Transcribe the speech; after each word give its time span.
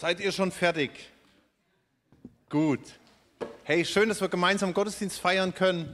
Seid 0.00 0.20
ihr 0.20 0.30
schon 0.30 0.52
fertig? 0.52 0.92
Gut. 2.50 2.78
Hey, 3.64 3.84
schön, 3.84 4.08
dass 4.08 4.20
wir 4.20 4.28
gemeinsam 4.28 4.72
Gottesdienst 4.72 5.18
feiern 5.18 5.52
können. 5.52 5.92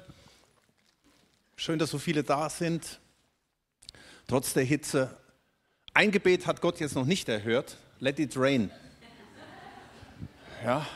Schön, 1.56 1.78
dass 1.78 1.88
so 1.88 1.98
viele 1.98 2.22
da 2.22 2.50
sind. 2.50 3.00
Trotz 4.26 4.52
der 4.52 4.64
Hitze. 4.64 5.16
Ein 5.94 6.10
Gebet 6.10 6.46
hat 6.46 6.60
Gott 6.60 6.80
jetzt 6.80 6.94
noch 6.94 7.06
nicht 7.06 7.30
erhört. 7.30 7.78
Let 7.98 8.18
it 8.18 8.36
rain. 8.36 8.70
Ja. 10.62 10.86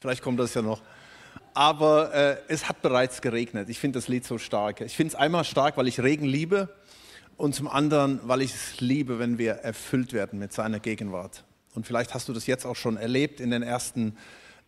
Vielleicht 0.00 0.22
kommt 0.22 0.40
das 0.40 0.54
ja 0.54 0.62
noch. 0.62 0.80
Aber 1.52 2.14
äh, 2.14 2.38
es 2.48 2.66
hat 2.66 2.80
bereits 2.80 3.20
geregnet. 3.20 3.68
Ich 3.68 3.78
finde 3.78 3.98
das 3.98 4.08
Lied 4.08 4.24
so 4.24 4.38
stark. 4.38 4.80
Ich 4.80 4.96
finde 4.96 5.12
es 5.12 5.14
einmal 5.20 5.44
stark, 5.44 5.76
weil 5.76 5.86
ich 5.86 6.00
Regen 6.00 6.24
liebe 6.24 6.74
und 7.36 7.54
zum 7.54 7.66
anderen, 7.66 8.20
weil 8.22 8.42
ich 8.42 8.54
es 8.54 8.80
liebe, 8.80 9.18
wenn 9.18 9.36
wir 9.36 9.54
erfüllt 9.54 10.12
werden 10.12 10.38
mit 10.38 10.52
seiner 10.52 10.78
Gegenwart. 10.78 11.44
Und 11.74 11.86
vielleicht 11.86 12.14
hast 12.14 12.28
du 12.28 12.32
das 12.32 12.46
jetzt 12.46 12.66
auch 12.66 12.76
schon 12.76 12.96
erlebt 12.96 13.40
in 13.40 13.50
den 13.50 13.62
ersten 13.62 14.16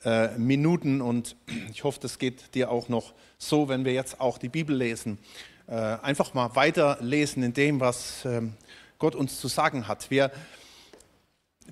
äh, 0.04 0.36
Minuten 0.38 1.00
und 1.00 1.36
ich 1.70 1.84
hoffe, 1.84 1.98
das 2.00 2.18
geht 2.18 2.54
dir 2.54 2.70
auch 2.70 2.88
noch 2.88 3.14
so, 3.38 3.68
wenn 3.68 3.84
wir 3.84 3.92
jetzt 3.92 4.20
auch 4.20 4.38
die 4.38 4.48
Bibel 4.48 4.76
lesen. 4.76 5.18
Äh, 5.66 5.74
einfach 5.74 6.34
mal 6.34 6.54
weiterlesen 6.56 7.42
in 7.42 7.54
dem, 7.54 7.80
was 7.80 8.24
äh, 8.24 8.42
Gott 8.98 9.14
uns 9.14 9.40
zu 9.40 9.48
sagen 9.48 9.88
hat. 9.88 10.10
Wir, 10.10 10.30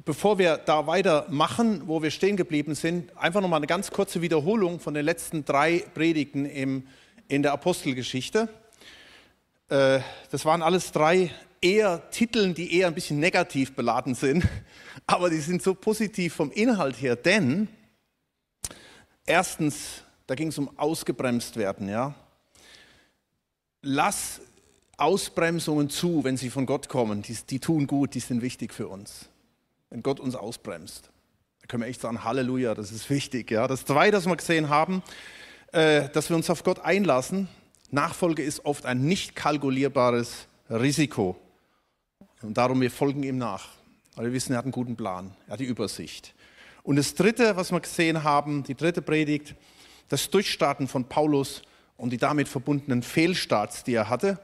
bevor 0.05 0.39
wir 0.39 0.57
da 0.57 0.87
weitermachen, 0.87 1.83
wo 1.87 2.03
wir 2.03 2.11
stehen 2.11 2.37
geblieben 2.37 2.75
sind, 2.75 3.17
einfach 3.17 3.41
noch 3.41 3.49
mal 3.49 3.57
eine 3.57 3.67
ganz 3.67 3.91
kurze 3.91 4.23
Wiederholung 4.23 4.81
von 4.81 4.95
den 4.95 5.05
letzten 5.05 5.45
drei 5.45 5.85
Predigten 5.95 6.47
im, 6.47 6.87
in 7.29 7.43
der 7.43 7.53
Apostelgeschichte. 7.53 8.49
Äh, 9.69 10.01
das 10.31 10.45
waren 10.45 10.63
alles 10.63 10.93
drei 10.93 11.31
eher 11.63 12.11
Titeln, 12.11 12.55
die 12.55 12.77
eher 12.77 12.89
ein 12.89 12.95
bisschen 12.95 13.21
negativ 13.21 13.75
beladen 13.75 14.15
sind, 14.15 14.47
aber 15.07 15.31
die 15.31 15.39
sind 15.39 15.63
so 15.63 15.75
positiv 15.75 16.35
vom 16.35 16.51
Inhalt 16.51 17.01
her, 17.01 17.17
denn 17.17 17.69
erstens, 19.25 20.03
da 20.27 20.35
ging 20.35 20.49
es 20.49 20.59
um 20.59 20.77
ausgebremst 20.79 21.57
werden, 21.57 21.89
ja. 21.89 22.15
Lass 23.81 24.41
Ausbremsungen 24.97 25.91
zu, 25.91 26.23
wenn 26.23 26.37
sie 26.37 26.51
von 26.51 26.67
Gott 26.67 26.89
kommen. 26.89 27.23
Die, 27.23 27.35
die 27.35 27.59
tun 27.59 27.89
gut, 27.89 28.15
die 28.15 28.21
sind 28.21 28.43
wichtig 28.43 28.73
für 28.73 28.87
uns. 28.87 29.29
Wenn 29.91 30.03
Gott 30.03 30.21
uns 30.21 30.37
ausbremst, 30.37 31.11
da 31.61 31.67
können 31.67 31.83
wir 31.83 31.89
echt 31.89 32.01
sagen, 32.01 32.23
Halleluja, 32.23 32.75
das 32.75 32.93
ist 32.93 33.11
wichtig. 33.11 33.51
Ja. 33.51 33.67
Das 33.67 33.85
Zweite, 33.85 34.13
das 34.13 34.27
wir 34.27 34.37
gesehen 34.37 34.69
haben, 34.69 35.03
äh, 35.73 36.09
dass 36.11 36.29
wir 36.29 36.37
uns 36.37 36.51
auf 36.51 36.63
Gott 36.63 36.81
einlassen, 36.81 37.49
Nachfolge 37.91 38.43
ist 38.43 38.65
oft 38.65 38.87
ein 38.87 39.03
nicht 39.03 39.35
kalkulierbares 39.35 40.47
Risiko. 40.71 41.37
Und 42.43 42.57
darum, 42.57 42.81
wir 42.81 42.91
folgen 42.91 43.23
ihm 43.23 43.39
nach. 43.39 43.69
Aber 44.15 44.27
wir 44.27 44.33
wissen, 44.33 44.53
er 44.53 44.59
hat 44.59 44.65
einen 44.65 44.73
guten 44.73 44.97
Plan, 44.97 45.35
er 45.47 45.55
hat 45.55 45.61
die 45.61 45.65
Übersicht. 45.65 46.35
Und 46.83 46.97
das 46.97 47.15
Dritte, 47.15 47.57
was 47.57 47.71
wir 47.71 47.81
gesehen 47.81 48.25
haben, 48.25 48.65
die 48.65 48.75
dritte 48.75 49.03
Predigt, 49.03 49.55
das 50.09 50.29
Durchstarten 50.31 50.89
von 50.89 51.05
Paulus 51.05 51.63
und 51.97 52.11
die 52.11 52.19
damit 52.19 52.49
verbundenen 52.49 53.03
Fehlstarts, 53.03 53.85
die 53.85 53.95
er 53.95 54.09
hatte. 54.09 54.41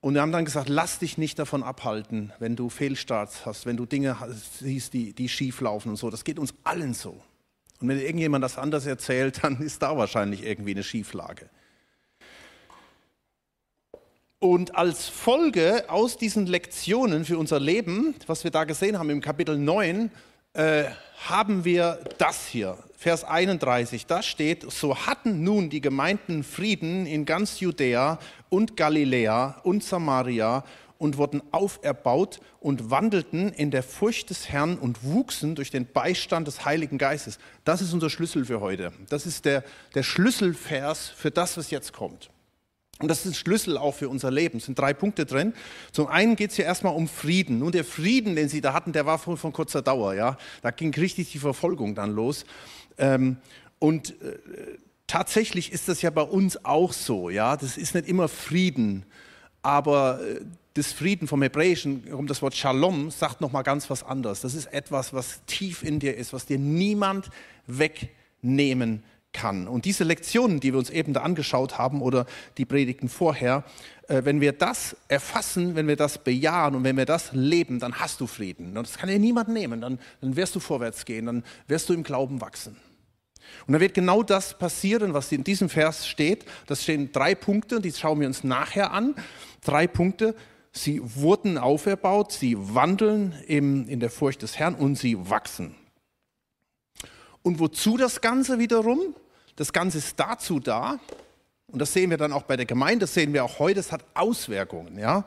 Und 0.00 0.14
wir 0.14 0.20
haben 0.20 0.32
dann 0.32 0.44
gesagt, 0.44 0.68
lass 0.68 0.98
dich 0.98 1.16
nicht 1.16 1.38
davon 1.38 1.62
abhalten, 1.62 2.32
wenn 2.38 2.56
du 2.56 2.68
Fehlstarts 2.68 3.46
hast, 3.46 3.64
wenn 3.64 3.78
du 3.78 3.86
Dinge 3.86 4.16
siehst, 4.60 4.92
die, 4.92 5.14
die 5.14 5.28
schief 5.30 5.62
laufen 5.62 5.88
und 5.88 5.96
so. 5.96 6.10
Das 6.10 6.24
geht 6.24 6.38
uns 6.38 6.54
allen 6.62 6.92
so. 6.92 7.22
Und 7.80 7.88
wenn 7.88 7.98
irgendjemand 7.98 8.44
das 8.44 8.58
anders 8.58 8.86
erzählt, 8.86 9.38
dann 9.42 9.60
ist 9.60 9.82
da 9.82 9.96
wahrscheinlich 9.96 10.44
irgendwie 10.44 10.72
eine 10.72 10.82
Schieflage. 10.82 11.48
Und 14.44 14.76
als 14.76 15.08
Folge 15.08 15.84
aus 15.88 16.18
diesen 16.18 16.44
Lektionen 16.46 17.24
für 17.24 17.38
unser 17.38 17.58
Leben, 17.58 18.14
was 18.26 18.44
wir 18.44 18.50
da 18.50 18.64
gesehen 18.64 18.98
haben 18.98 19.08
im 19.08 19.22
Kapitel 19.22 19.56
9, 19.56 20.10
äh, 20.52 20.84
haben 21.26 21.64
wir 21.64 21.98
das 22.18 22.46
hier, 22.46 22.76
Vers 22.94 23.24
31, 23.24 24.04
da 24.04 24.22
steht, 24.22 24.70
so 24.70 24.98
hatten 25.06 25.44
nun 25.44 25.70
die 25.70 25.80
Gemeinden 25.80 26.44
Frieden 26.44 27.06
in 27.06 27.24
ganz 27.24 27.60
Judäa 27.60 28.18
und 28.50 28.76
Galiläa 28.76 29.62
und 29.62 29.82
Samaria 29.82 30.62
und 30.98 31.16
wurden 31.16 31.42
auferbaut 31.50 32.38
und 32.60 32.90
wandelten 32.90 33.50
in 33.50 33.70
der 33.70 33.82
Furcht 33.82 34.28
des 34.28 34.50
Herrn 34.50 34.76
und 34.76 35.04
wuchsen 35.04 35.54
durch 35.54 35.70
den 35.70 35.90
Beistand 35.90 36.48
des 36.48 36.66
Heiligen 36.66 36.98
Geistes. 36.98 37.38
Das 37.64 37.80
ist 37.80 37.94
unser 37.94 38.10
Schlüssel 38.10 38.44
für 38.44 38.60
heute. 38.60 38.92
Das 39.08 39.24
ist 39.24 39.46
der, 39.46 39.64
der 39.94 40.02
Schlüsselvers 40.02 41.08
für 41.08 41.30
das, 41.30 41.56
was 41.56 41.70
jetzt 41.70 41.94
kommt. 41.94 42.28
Und 43.00 43.08
das 43.08 43.20
ist 43.20 43.32
ein 43.32 43.34
Schlüssel 43.34 43.76
auch 43.76 43.94
für 43.94 44.08
unser 44.08 44.30
Leben. 44.30 44.58
Es 44.58 44.66
sind 44.66 44.78
drei 44.78 44.94
Punkte 44.94 45.26
drin. 45.26 45.52
Zum 45.90 46.06
einen 46.06 46.36
geht 46.36 46.50
es 46.50 46.56
hier 46.56 46.64
erstmal 46.64 46.94
um 46.94 47.08
Frieden. 47.08 47.58
Nun, 47.58 47.72
der 47.72 47.84
Frieden, 47.84 48.36
den 48.36 48.48
sie 48.48 48.60
da 48.60 48.72
hatten, 48.72 48.92
der 48.92 49.04
war 49.04 49.18
von, 49.18 49.36
von 49.36 49.52
kurzer 49.52 49.82
Dauer. 49.82 50.14
Ja? 50.14 50.38
Da 50.62 50.70
ging 50.70 50.94
richtig 50.94 51.32
die 51.32 51.40
Verfolgung 51.40 51.96
dann 51.96 52.14
los. 52.14 52.44
Ähm, 52.96 53.38
und 53.80 54.10
äh, 54.22 54.38
tatsächlich 55.08 55.72
ist 55.72 55.88
das 55.88 56.02
ja 56.02 56.10
bei 56.10 56.22
uns 56.22 56.64
auch 56.64 56.92
so. 56.92 57.30
Ja? 57.30 57.56
Das 57.56 57.76
ist 57.76 57.96
nicht 57.96 58.08
immer 58.08 58.28
Frieden. 58.28 59.04
Aber 59.62 60.20
äh, 60.20 60.40
das 60.74 60.92
Frieden 60.92 61.26
vom 61.26 61.42
Hebräischen, 61.42 62.12
um 62.14 62.28
das 62.28 62.42
Wort 62.42 62.54
Shalom, 62.54 63.10
sagt 63.10 63.40
nochmal 63.40 63.64
ganz 63.64 63.90
was 63.90 64.04
anderes. 64.04 64.40
Das 64.40 64.54
ist 64.54 64.66
etwas, 64.66 65.12
was 65.12 65.40
tief 65.46 65.82
in 65.82 65.98
dir 65.98 66.16
ist, 66.16 66.32
was 66.32 66.46
dir 66.46 66.58
niemand 66.58 67.30
wegnehmen 67.66 69.02
kann 69.02 69.13
kann. 69.34 69.68
Und 69.68 69.84
diese 69.84 70.04
Lektionen, 70.04 70.60
die 70.60 70.72
wir 70.72 70.78
uns 70.78 70.88
eben 70.88 71.12
da 71.12 71.20
angeschaut 71.20 71.76
haben 71.76 72.00
oder 72.00 72.24
die 72.56 72.64
Predigten 72.64 73.10
vorher, 73.10 73.64
äh, 74.08 74.22
wenn 74.24 74.40
wir 74.40 74.52
das 74.52 74.96
erfassen, 75.08 75.74
wenn 75.74 75.86
wir 75.86 75.96
das 75.96 76.16
bejahen 76.16 76.74
und 76.74 76.84
wenn 76.84 76.96
wir 76.96 77.04
das 77.04 77.32
leben, 77.32 77.80
dann 77.80 77.96
hast 77.96 78.22
du 78.22 78.26
Frieden. 78.26 78.74
Das 78.74 78.96
kann 78.96 79.10
dir 79.10 79.18
niemand 79.18 79.50
nehmen. 79.50 79.82
Dann, 79.82 79.98
dann 80.22 80.36
wirst 80.36 80.54
du 80.54 80.60
vorwärts 80.60 81.04
gehen, 81.04 81.26
dann 81.26 81.44
wirst 81.68 81.90
du 81.90 81.92
im 81.92 82.02
Glauben 82.02 82.40
wachsen. 82.40 82.76
Und 83.66 83.72
dann 83.72 83.80
wird 83.80 83.94
genau 83.94 84.22
das 84.22 84.58
passieren, 84.58 85.12
was 85.12 85.30
in 85.30 85.44
diesem 85.44 85.68
Vers 85.68 86.08
steht. 86.08 86.46
Das 86.66 86.82
stehen 86.82 87.12
drei 87.12 87.34
Punkte, 87.34 87.80
die 87.80 87.92
schauen 87.92 88.20
wir 88.20 88.26
uns 88.26 88.44
nachher 88.44 88.92
an. 88.92 89.14
Drei 89.62 89.86
Punkte. 89.86 90.34
Sie 90.72 91.00
wurden 91.02 91.56
auferbaut, 91.56 92.32
sie 92.32 92.56
wandeln 92.58 93.32
im, 93.46 93.86
in 93.88 94.00
der 94.00 94.10
Furcht 94.10 94.42
des 94.42 94.58
Herrn 94.58 94.74
und 94.74 94.96
sie 94.96 95.30
wachsen. 95.30 95.76
Und 97.42 97.60
wozu 97.60 97.96
das 97.96 98.20
Ganze 98.20 98.58
wiederum? 98.58 99.14
Das 99.56 99.72
Ganze 99.72 99.98
ist 99.98 100.18
dazu 100.18 100.60
da, 100.60 100.98
und 101.68 101.80
das 101.80 101.92
sehen 101.92 102.10
wir 102.10 102.16
dann 102.16 102.32
auch 102.32 102.42
bei 102.42 102.56
der 102.56 102.66
Gemeinde, 102.66 103.00
das 103.00 103.14
sehen 103.14 103.32
wir 103.32 103.44
auch 103.44 103.58
heute, 103.58 103.80
es 103.80 103.90
hat 103.90 104.04
Auswirkungen. 104.14 104.98
Ja? 104.98 105.24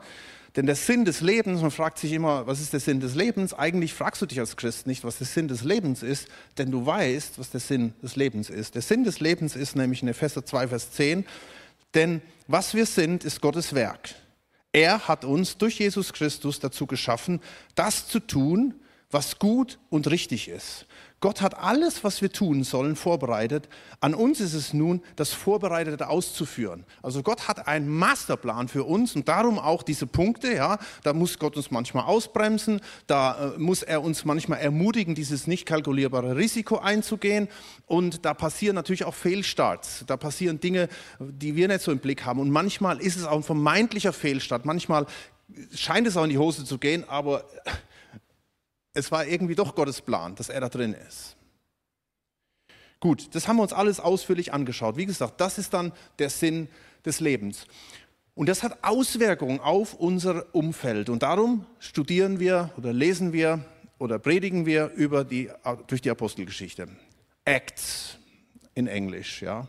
Denn 0.56 0.66
der 0.66 0.74
Sinn 0.74 1.04
des 1.04 1.20
Lebens, 1.20 1.60
man 1.60 1.70
fragt 1.70 1.98
sich 1.98 2.12
immer, 2.12 2.46
was 2.46 2.60
ist 2.60 2.72
der 2.72 2.80
Sinn 2.80 3.00
des 3.00 3.14
Lebens? 3.14 3.54
Eigentlich 3.54 3.94
fragst 3.94 4.22
du 4.22 4.26
dich 4.26 4.40
als 4.40 4.56
Christ 4.56 4.86
nicht, 4.86 5.04
was 5.04 5.18
der 5.18 5.26
Sinn 5.26 5.46
des 5.46 5.62
Lebens 5.62 6.02
ist, 6.02 6.26
denn 6.56 6.70
du 6.70 6.84
weißt, 6.84 7.38
was 7.38 7.50
der 7.50 7.60
Sinn 7.60 7.92
des 8.02 8.16
Lebens 8.16 8.50
ist. 8.50 8.74
Der 8.74 8.82
Sinn 8.82 9.04
des 9.04 9.20
Lebens 9.20 9.54
ist 9.54 9.76
nämlich 9.76 10.02
in 10.02 10.08
Epheser 10.08 10.44
2, 10.44 10.68
Vers 10.68 10.90
10, 10.92 11.24
denn 11.94 12.22
was 12.48 12.74
wir 12.74 12.86
sind, 12.86 13.24
ist 13.24 13.40
Gottes 13.40 13.72
Werk. 13.74 14.08
Er 14.72 15.06
hat 15.06 15.24
uns 15.24 15.58
durch 15.58 15.78
Jesus 15.78 16.12
Christus 16.12 16.58
dazu 16.58 16.86
geschaffen, 16.86 17.40
das 17.74 18.08
zu 18.08 18.18
tun, 18.18 18.74
was 19.10 19.38
gut 19.38 19.78
und 19.90 20.10
richtig 20.10 20.48
ist. 20.48 20.86
Gott 21.20 21.40
hat 21.40 21.58
alles, 21.58 22.04
was 22.04 22.22
wir 22.22 22.30
tun 22.30 22.62
sollen, 22.62 22.94
vorbereitet. 22.94 23.68
An 24.00 24.14
uns 24.14 24.38
ist 24.38 24.54
es 24.54 24.72
nun, 24.72 25.02
das 25.16 25.32
Vorbereitete 25.32 26.08
auszuführen. 26.08 26.84
Also 27.02 27.24
Gott 27.24 27.48
hat 27.48 27.66
einen 27.66 27.88
Masterplan 27.88 28.68
für 28.68 28.84
uns 28.84 29.16
und 29.16 29.26
darum 29.28 29.58
auch 29.58 29.82
diese 29.82 30.06
Punkte. 30.06 30.54
Ja, 30.54 30.78
da 31.02 31.12
muss 31.12 31.40
Gott 31.40 31.56
uns 31.56 31.72
manchmal 31.72 32.04
ausbremsen, 32.04 32.80
da 33.08 33.54
äh, 33.54 33.58
muss 33.58 33.82
er 33.82 34.02
uns 34.02 34.24
manchmal 34.24 34.60
ermutigen, 34.60 35.16
dieses 35.16 35.48
nicht 35.48 35.66
kalkulierbare 35.66 36.36
Risiko 36.36 36.78
einzugehen. 36.78 37.48
Und 37.86 38.24
da 38.24 38.32
passieren 38.32 38.76
natürlich 38.76 39.04
auch 39.04 39.14
Fehlstarts. 39.14 40.04
Da 40.06 40.16
passieren 40.16 40.60
Dinge, 40.60 40.88
die 41.18 41.56
wir 41.56 41.66
nicht 41.66 41.80
so 41.80 41.90
im 41.90 41.98
Blick 41.98 42.24
haben. 42.24 42.38
Und 42.38 42.50
manchmal 42.50 43.00
ist 43.00 43.16
es 43.16 43.24
auch 43.24 43.36
ein 43.36 43.42
vermeintlicher 43.42 44.12
Fehlstart. 44.12 44.64
Manchmal 44.64 45.06
scheint 45.74 46.06
es 46.06 46.16
auch 46.16 46.24
in 46.24 46.30
die 46.30 46.38
Hose 46.38 46.64
zu 46.64 46.78
gehen, 46.78 47.04
aber 47.08 47.44
es 48.98 49.12
war 49.12 49.26
irgendwie 49.26 49.54
doch 49.54 49.74
Gottes 49.74 50.00
Plan, 50.00 50.34
dass 50.34 50.48
er 50.48 50.60
da 50.60 50.68
drin 50.68 50.92
ist. 50.92 51.36
Gut, 53.00 53.34
das 53.34 53.46
haben 53.46 53.56
wir 53.56 53.62
uns 53.62 53.72
alles 53.72 54.00
ausführlich 54.00 54.52
angeschaut. 54.52 54.96
Wie 54.96 55.06
gesagt, 55.06 55.40
das 55.40 55.56
ist 55.56 55.72
dann 55.72 55.92
der 56.18 56.30
Sinn 56.30 56.68
des 57.04 57.20
Lebens. 57.20 57.66
Und 58.34 58.48
das 58.48 58.62
hat 58.62 58.78
Auswirkungen 58.82 59.60
auf 59.60 59.94
unser 59.94 60.52
Umfeld. 60.54 61.08
Und 61.08 61.22
darum 61.22 61.64
studieren 61.78 62.40
wir 62.40 62.70
oder 62.76 62.92
lesen 62.92 63.32
wir 63.32 63.64
oder 63.98 64.18
predigen 64.18 64.66
wir 64.66 64.90
über 64.90 65.24
die, 65.24 65.50
durch 65.86 66.02
die 66.02 66.10
Apostelgeschichte. 66.10 66.88
Acts 67.44 68.16
in 68.74 68.88
Englisch, 68.88 69.42
ja. 69.42 69.68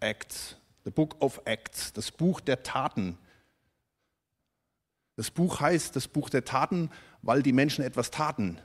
Acts, 0.00 0.56
the 0.84 0.90
Book 0.90 1.16
of 1.20 1.40
Acts, 1.44 1.92
das 1.92 2.10
Buch 2.10 2.40
der 2.40 2.62
Taten. 2.62 3.18
Das 5.16 5.30
Buch 5.30 5.60
heißt 5.60 5.94
das 5.96 6.08
Buch 6.08 6.30
der 6.30 6.44
Taten, 6.44 6.90
weil 7.22 7.42
die 7.42 7.52
Menschen 7.52 7.84
etwas 7.84 8.10
taten. 8.10 8.58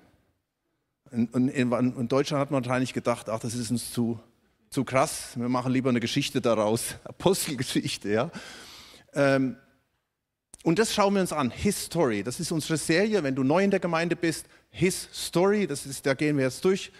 In, 1.11 1.49
in, 1.49 2.07
Deutschland 2.07 2.41
hat 2.41 2.51
man 2.51 2.65
wahrscheinlich 2.65 2.93
gedacht, 2.93 3.29
ach, 3.29 3.39
das 3.39 3.53
ist 3.55 3.71
uns 3.71 3.91
zu, 3.91 4.19
zu 4.69 4.83
krass, 4.83 5.31
wir 5.35 5.47
machen 5.49 5.71
lieber 5.71 5.89
eine 5.89 5.99
Geschichte 5.99 6.41
daraus, 6.41 6.95
Apostelgeschichte, 7.05 8.09
ja. 8.09 8.31
Ähm, 9.13 9.57
und 10.63 10.79
das 10.79 10.93
schauen 10.93 11.13
wir 11.13 11.21
uns 11.21 11.31
an, 11.31 11.49
History, 11.49 12.23
das 12.23 12.41
ist 12.41 12.51
unsere 12.51 12.77
Serie, 12.77 13.23
wenn 13.23 13.35
du 13.35 13.43
neu 13.43 13.63
in 13.63 13.71
der 13.71 13.79
Gemeinde 13.79 14.17
bist, 14.17 14.47
his 14.69 15.07
story. 15.13 15.67
Das 15.67 15.85
ist, 15.85 16.05
da 16.05 16.13
gehen 16.13 16.37
wir 16.37 16.45
jetzt 16.45 16.63
durch. 16.65 16.91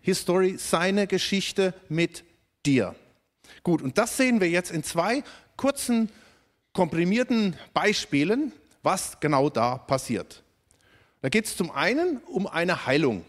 His 0.00 0.20
story, 0.20 0.56
seine 0.58 1.06
Geschichte 1.06 1.74
mit 1.88 2.24
dir. 2.64 2.94
Gut, 3.62 3.82
und 3.82 3.98
das 3.98 4.16
sehen 4.16 4.40
wir 4.40 4.48
jetzt 4.48 4.70
in 4.70 4.82
zwei 4.82 5.22
kurzen, 5.56 6.10
komprimierten 6.72 7.56
Beispielen, 7.72 8.52
was 8.86 9.18
genau 9.18 9.50
da 9.50 9.76
passiert. 9.76 10.44
Da 11.20 11.28
geht 11.28 11.44
es 11.44 11.56
zum 11.56 11.72
einen 11.72 12.18
um 12.28 12.46
eine 12.46 12.86
Heilung. 12.86 13.24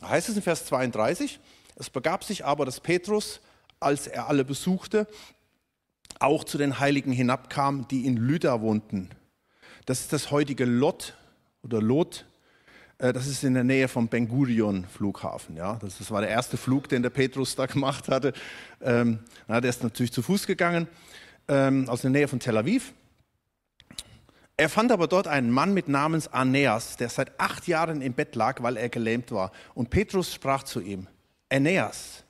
Da 0.00 0.10
heißt 0.10 0.28
es 0.28 0.36
in 0.36 0.42
Vers 0.42 0.64
32, 0.66 1.40
es 1.74 1.90
begab 1.90 2.22
sich 2.22 2.44
aber, 2.44 2.64
dass 2.64 2.78
Petrus, 2.78 3.40
als 3.80 4.06
er 4.06 4.28
alle 4.28 4.44
besuchte, 4.44 5.08
auch 6.20 6.44
zu 6.44 6.56
den 6.56 6.78
Heiligen 6.78 7.10
hinabkam, 7.10 7.88
die 7.88 8.06
in 8.06 8.16
Lydda 8.16 8.60
wohnten. 8.60 9.10
Das 9.86 10.00
ist 10.00 10.12
das 10.12 10.30
heutige 10.30 10.66
Lot 10.66 11.16
oder 11.64 11.82
Lot. 11.82 12.24
Äh, 12.98 13.12
das 13.12 13.26
ist 13.26 13.42
in 13.42 13.54
der 13.54 13.64
Nähe 13.64 13.88
vom 13.88 14.06
Ben 14.06 14.28
Gurion 14.28 14.84
Flughafen. 14.84 15.56
Ja, 15.56 15.80
das 15.82 16.08
war 16.12 16.20
der 16.20 16.30
erste 16.30 16.56
Flug, 16.56 16.88
den 16.88 17.02
der 17.02 17.10
Petrus 17.10 17.56
da 17.56 17.66
gemacht 17.74 18.08
hatte. 18.08 18.34
Ähm, 18.80 19.18
der 19.48 19.64
ist 19.64 19.82
natürlich 19.82 20.12
zu 20.12 20.22
Fuß 20.22 20.46
gegangen 20.46 20.86
ähm, 21.48 21.88
aus 21.88 22.02
der 22.02 22.10
Nähe 22.10 22.28
von 22.28 22.38
Tel 22.38 22.56
Aviv. 22.56 22.92
Er 24.62 24.68
fand 24.68 24.92
aber 24.92 25.08
dort 25.08 25.26
einen 25.26 25.50
Mann 25.50 25.74
mit 25.74 25.88
Namens 25.88 26.28
Aeneas, 26.28 26.96
der 26.96 27.08
seit 27.08 27.40
acht 27.40 27.66
Jahren 27.66 28.00
im 28.00 28.12
Bett 28.12 28.36
lag, 28.36 28.62
weil 28.62 28.76
er 28.76 28.88
gelähmt 28.88 29.32
war. 29.32 29.50
Und 29.74 29.90
Petrus 29.90 30.32
sprach 30.32 30.62
zu 30.62 30.80
ihm: 30.80 31.08
Aeneas, 31.48 32.22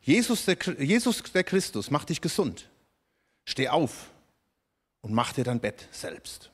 Jesus 0.00 0.46
der, 0.46 0.56
Jesus 0.78 1.22
der 1.22 1.44
Christus 1.44 1.90
macht 1.90 2.08
dich 2.08 2.22
gesund. 2.22 2.70
Steh 3.44 3.68
auf 3.68 4.10
und 5.02 5.12
mach 5.12 5.34
dir 5.34 5.44
dein 5.44 5.60
Bett 5.60 5.86
selbst. 5.90 6.50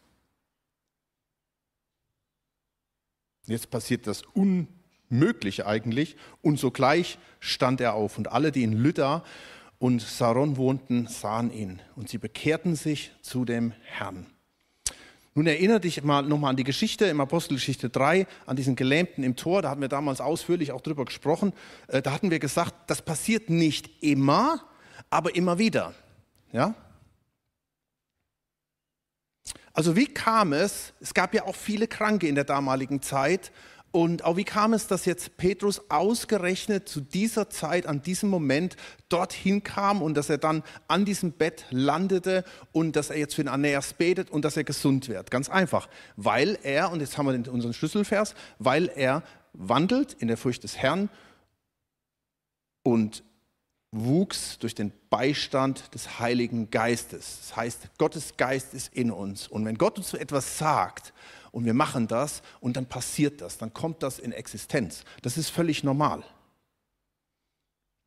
Jetzt 3.47 3.71
passiert 3.71 4.09
das 4.09 4.23
Unmögliche 4.35 5.69
eigentlich 5.69 6.17
und 6.43 6.59
sogleich 6.59 7.17
stand 7.39 7.81
er 7.81 7.95
auf 7.95 8.19
und 8.19 8.33
alle, 8.33 8.51
die 8.51 8.65
in 8.65 8.73
Lydda 8.73 9.23
und 9.81 10.03
Saron 10.03 10.59
wohnten, 10.59 11.07
sahen 11.09 11.51
ihn 11.51 11.81
und 11.97 12.11
sie 12.11 12.19
bekehrten 12.19 12.77
sich 12.77 13.13
zu 13.23 13.47
dem 13.47 13.73
Herrn. 13.83 14.27
Nun 15.35 15.47
erinnere 15.47 15.81
dich 15.81 16.03
mal 16.03 16.23
nochmal 16.23 16.51
an 16.51 16.57
die 16.57 16.65
Geschichte 16.65 17.07
im 17.07 17.21
Apostelgeschichte 17.21 17.89
3, 17.89 18.27
an 18.45 18.57
diesen 18.57 18.77
Gelähmten 18.77 19.25
im 19.25 19.37
Tor. 19.37 19.63
Da 19.63 19.71
hatten 19.71 19.81
wir 19.81 19.89
damals 19.89 20.21
ausführlich 20.21 20.73
auch 20.73 20.83
drüber 20.83 21.07
gesprochen. 21.07 21.55
Äh, 21.89 22.03
da 22.03 22.13
hatten 22.13 22.31
wir 22.31 22.41
gesagt, 22.41 22.75
das 22.89 23.01
passiert 23.01 23.49
nicht 23.49 24.03
immer, 24.03 24.63
aber 25.09 25.35
immer 25.35 25.59
wieder. 25.59 25.95
Ja? 26.53 26.75
Also 29.73 29.97
wie 29.97 30.07
kam 30.07 30.53
es? 30.53 30.93
Es 31.01 31.15
gab 31.15 31.33
ja 31.33 31.45
auch 31.45 31.57
viele 31.57 31.89
Kranke 31.89 32.29
in 32.29 32.35
der 32.35 32.45
damaligen 32.45 33.01
Zeit. 33.01 33.51
Und 33.93 34.25
auch 34.25 34.37
wie 34.37 34.45
kam 34.45 34.73
es, 34.73 34.87
dass 34.87 35.05
jetzt 35.05 35.37
Petrus 35.37 35.91
ausgerechnet 35.91 36.89
zu 36.89 37.01
dieser 37.01 37.51
Zeit, 37.51 37.87
an 37.87 38.03
diesem 38.03 38.29
Moment 38.29 38.77
dorthin 39.09 39.65
kam 39.65 40.01
und 40.01 40.15
dass 40.15 40.31
er 40.31 40.39
dann 40.39 40.63
an 40.87 41.05
diesem 41.05 41.33
Bett 41.33 41.65
landete 41.71 42.45
und 42.71 42.95
dass 42.95 43.11
er 43.11 43.19
jetzt 43.19 43.35
für 43.35 43.43
den 43.43 43.49
Aeneas 43.49 43.95
betet 43.95 44.31
und 44.31 44.45
dass 44.45 44.57
er 44.57 44.63
gesund 44.63 45.09
wird? 45.09 45.33
Ganz 45.33 45.49
einfach, 45.49 45.89
weil 46.17 46.57
er, 46.63 46.93
und 46.93 47.01
jetzt 47.01 47.19
haben 47.19 47.27
wir 47.27 47.53
unseren 47.53 47.73
Schlüsselvers, 47.73 48.35
weil 48.61 48.89
er 48.95 49.25
wandelt 49.55 50.13
in 50.13 50.29
der 50.29 50.37
Furcht 50.37 50.63
des 50.63 50.77
Herrn 50.77 51.09
und 52.85 53.25
wuchs 53.91 54.59
durch 54.61 54.77
den 54.77 54.93
Beistand 55.11 55.93
des 55.95 56.21
Heiligen 56.21 56.71
Geistes. 56.71 57.39
Das 57.41 57.57
heißt, 57.57 57.99
Gottes 57.99 58.37
Geist 58.37 58.73
ist 58.73 58.95
in 58.95 59.11
uns. 59.11 59.49
Und 59.49 59.65
wenn 59.65 59.79
Gott 59.79 59.99
uns 59.99 60.15
etwas 60.15 60.59
sagt 60.59 61.13
und 61.53 61.65
wir 61.65 61.75
machen 61.75 62.07
das 62.07 62.43
und 62.61 62.77
dann 62.77 62.87
passiert 62.87 63.41
das, 63.41 63.59
dann 63.59 63.73
kommt 63.73 64.03
das 64.03 64.19
in 64.19 64.33
Existenz. 64.33 65.05
Das 65.23 65.37
ist 65.37 65.51
völlig 65.51 65.85
normal. 65.85 66.25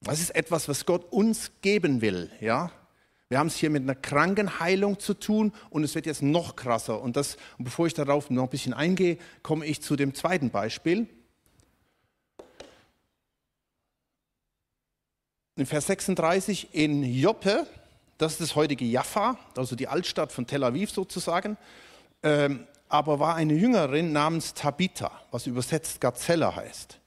Das 0.01 0.19
ist 0.19 0.35
etwas, 0.35 0.67
was 0.67 0.85
Gott 0.85 1.11
uns 1.11 1.51
geben 1.61 2.01
will, 2.01 2.29
ja? 2.41 2.71
Wir 3.29 3.39
haben 3.39 3.47
es 3.47 3.55
hier 3.55 3.71
mit 3.71 3.81
einer 3.81 3.95
Krankenheilung 3.95 4.99
zu 4.99 5.15
tun 5.15 5.53
und 5.71 5.83
es 5.83 5.95
wird 5.95 6.05
jetzt 6.05 6.21
noch 6.21 6.55
krasser. 6.55 7.01
Und, 7.01 7.15
das, 7.15 7.37
und 7.57 7.63
bevor 7.63 7.87
ich 7.87 7.95
darauf 7.95 8.29
noch 8.29 8.43
ein 8.43 8.49
bisschen 8.49 8.75
eingehe, 8.75 9.17
komme 9.41 9.65
ich 9.65 9.81
zu 9.81 9.95
dem 9.95 10.13
zweiten 10.13 10.51
Beispiel. 10.51 11.07
In 15.55 15.65
Vers 15.65 15.87
36 15.87 16.75
in 16.75 17.03
Joppe, 17.03 17.65
das 18.19 18.33
ist 18.33 18.41
das 18.41 18.55
heutige 18.55 18.85
Jaffa, 18.85 19.39
also 19.57 19.75
die 19.75 19.87
Altstadt 19.87 20.31
von 20.31 20.45
Tel 20.45 20.63
Aviv 20.63 20.91
sozusagen, 20.91 21.57
ähm, 22.21 22.67
aber 22.93 23.19
war 23.19 23.33
eine 23.33 23.55
Jüngerin 23.55 24.11
namens 24.11 24.53
Tabitha, 24.53 25.11
was 25.31 25.47
übersetzt 25.47 25.99
Gazelle 25.99 26.55
heißt. 26.55 26.99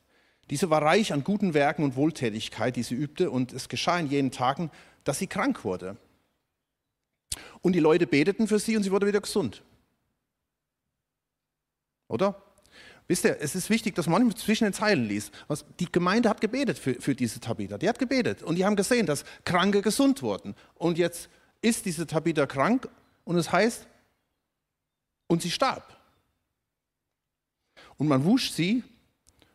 Diese 0.50 0.68
war 0.68 0.82
reich 0.82 1.12
an 1.12 1.22
guten 1.22 1.54
Werken 1.54 1.84
und 1.84 1.94
Wohltätigkeit, 1.94 2.74
die 2.74 2.82
sie 2.82 2.96
übte, 2.96 3.30
und 3.30 3.52
es 3.52 3.68
geschah 3.68 3.96
in 4.00 4.08
jenen 4.08 4.32
Tagen, 4.32 4.72
dass 5.04 5.20
sie 5.20 5.28
krank 5.28 5.64
wurde. 5.64 5.96
Und 7.62 7.74
die 7.74 7.78
Leute 7.80 8.08
beteten 8.08 8.48
für 8.48 8.58
sie 8.58 8.76
und 8.76 8.82
sie 8.82 8.90
wurde 8.90 9.06
wieder 9.06 9.20
gesund. 9.20 9.62
Oder? 12.08 12.42
Wisst 13.06 13.24
ihr, 13.24 13.36
es 13.40 13.54
ist 13.54 13.70
wichtig, 13.70 13.94
dass 13.94 14.08
man 14.08 14.34
zwischen 14.34 14.64
den 14.64 14.72
Zeilen 14.72 15.06
liest. 15.06 15.32
Die 15.78 15.90
Gemeinde 15.92 16.28
hat 16.28 16.40
gebetet 16.40 16.80
für, 16.80 16.94
für 16.94 17.14
diese 17.14 17.38
Tabitha. 17.38 17.78
Die 17.78 17.88
hat 17.88 18.00
gebetet 18.00 18.42
und 18.42 18.56
die 18.56 18.64
haben 18.64 18.74
gesehen, 18.74 19.06
dass 19.06 19.24
Kranke 19.44 19.82
gesund 19.82 20.20
wurden. 20.22 20.56
Und 20.74 20.98
jetzt 20.98 21.28
ist 21.62 21.86
diese 21.86 22.08
Tabitha 22.08 22.46
krank 22.46 22.88
und 23.24 23.36
es 23.36 23.52
heißt, 23.52 23.86
und 25.26 25.42
sie 25.42 25.50
starb. 25.50 25.96
Und 27.98 28.08
man 28.08 28.24
wusch 28.24 28.50
sie 28.50 28.84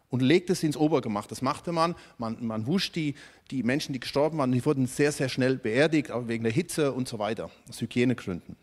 und 0.09 0.21
legte 0.21 0.55
sie 0.55 0.67
ins 0.67 0.77
Obergemach. 0.77 1.27
Das 1.27 1.41
machte 1.41 1.71
man. 1.71 1.95
Man, 2.17 2.45
man 2.45 2.67
wusch 2.67 2.91
die, 2.91 3.15
die 3.49 3.63
Menschen, 3.63 3.93
die 3.93 3.99
gestorben 3.99 4.37
waren, 4.37 4.51
die 4.51 4.65
wurden 4.65 4.87
sehr, 4.87 5.11
sehr 5.11 5.29
schnell 5.29 5.57
beerdigt, 5.57 6.11
auch 6.11 6.27
wegen 6.27 6.43
der 6.43 6.53
Hitze 6.53 6.91
und 6.91 7.07
so 7.07 7.19
weiter, 7.19 7.49
aus 7.69 7.81
Hygienegründen. 7.81 8.55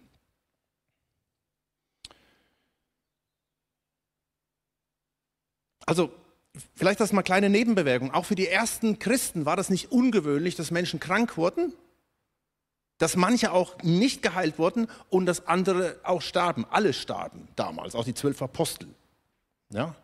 Also 5.87 6.12
vielleicht 6.75 7.00
das 7.00 7.12
mal 7.12 7.22
kleine 7.22 7.49
Nebenbewegung. 7.49 8.12
Auch 8.12 8.26
für 8.26 8.34
die 8.34 8.46
ersten 8.46 8.99
Christen 8.99 9.46
war 9.46 9.56
das 9.56 9.70
nicht 9.70 9.90
ungewöhnlich, 9.90 10.54
dass 10.54 10.70
Menschen 10.70 11.00
krank 11.00 11.38
wurden, 11.38 11.72
dass 12.99 13.17
manche 13.17 13.53
auch 13.53 13.81
nicht 13.83 14.23
geheilt 14.23 14.59
wurden 14.59 14.89
und 15.09 15.27
dass 15.27 15.47
andere 15.47 15.99
auch 16.03 16.21
starben. 16.21 16.67
Alle 16.71 16.93
starben 16.93 17.49
damals, 17.57 17.95
auch 17.95 18.05
die 18.05 18.14
zwölf 18.14 18.43
Apostel. 18.43 18.88
Ja? 19.71 19.95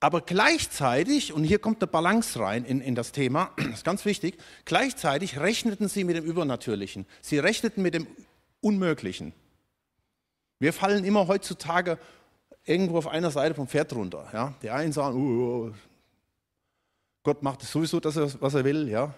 Aber 0.00 0.20
gleichzeitig, 0.20 1.32
und 1.32 1.44
hier 1.44 1.58
kommt 1.58 1.82
eine 1.82 1.90
Balance 1.90 2.38
rein 2.38 2.64
in, 2.64 2.80
in 2.80 2.94
das 2.94 3.12
Thema, 3.12 3.52
das 3.56 3.66
ist 3.66 3.84
ganz 3.84 4.04
wichtig, 4.04 4.36
gleichzeitig 4.64 5.38
rechneten 5.38 5.88
sie 5.88 6.04
mit 6.04 6.16
dem 6.16 6.24
Übernatürlichen. 6.24 7.06
Sie 7.20 7.38
rechneten 7.38 7.82
mit 7.82 7.94
dem 7.94 8.06
Unmöglichen. 8.60 9.32
Wir 10.58 10.72
fallen 10.72 11.04
immer 11.04 11.28
heutzutage 11.28 11.98
irgendwo 12.64 12.98
auf 12.98 13.06
einer 13.06 13.30
Seite 13.30 13.54
vom 13.54 13.68
Pferd 13.68 13.92
runter. 13.92 14.28
Ja? 14.32 14.54
Die 14.62 14.70
einen 14.70 14.92
sagen, 14.92 15.16
uh, 15.16 15.72
Gott 17.22 17.42
macht 17.42 17.62
sowieso 17.62 18.00
das, 18.00 18.40
was 18.40 18.54
er 18.54 18.64
will. 18.64 18.88
Ja? 18.88 19.14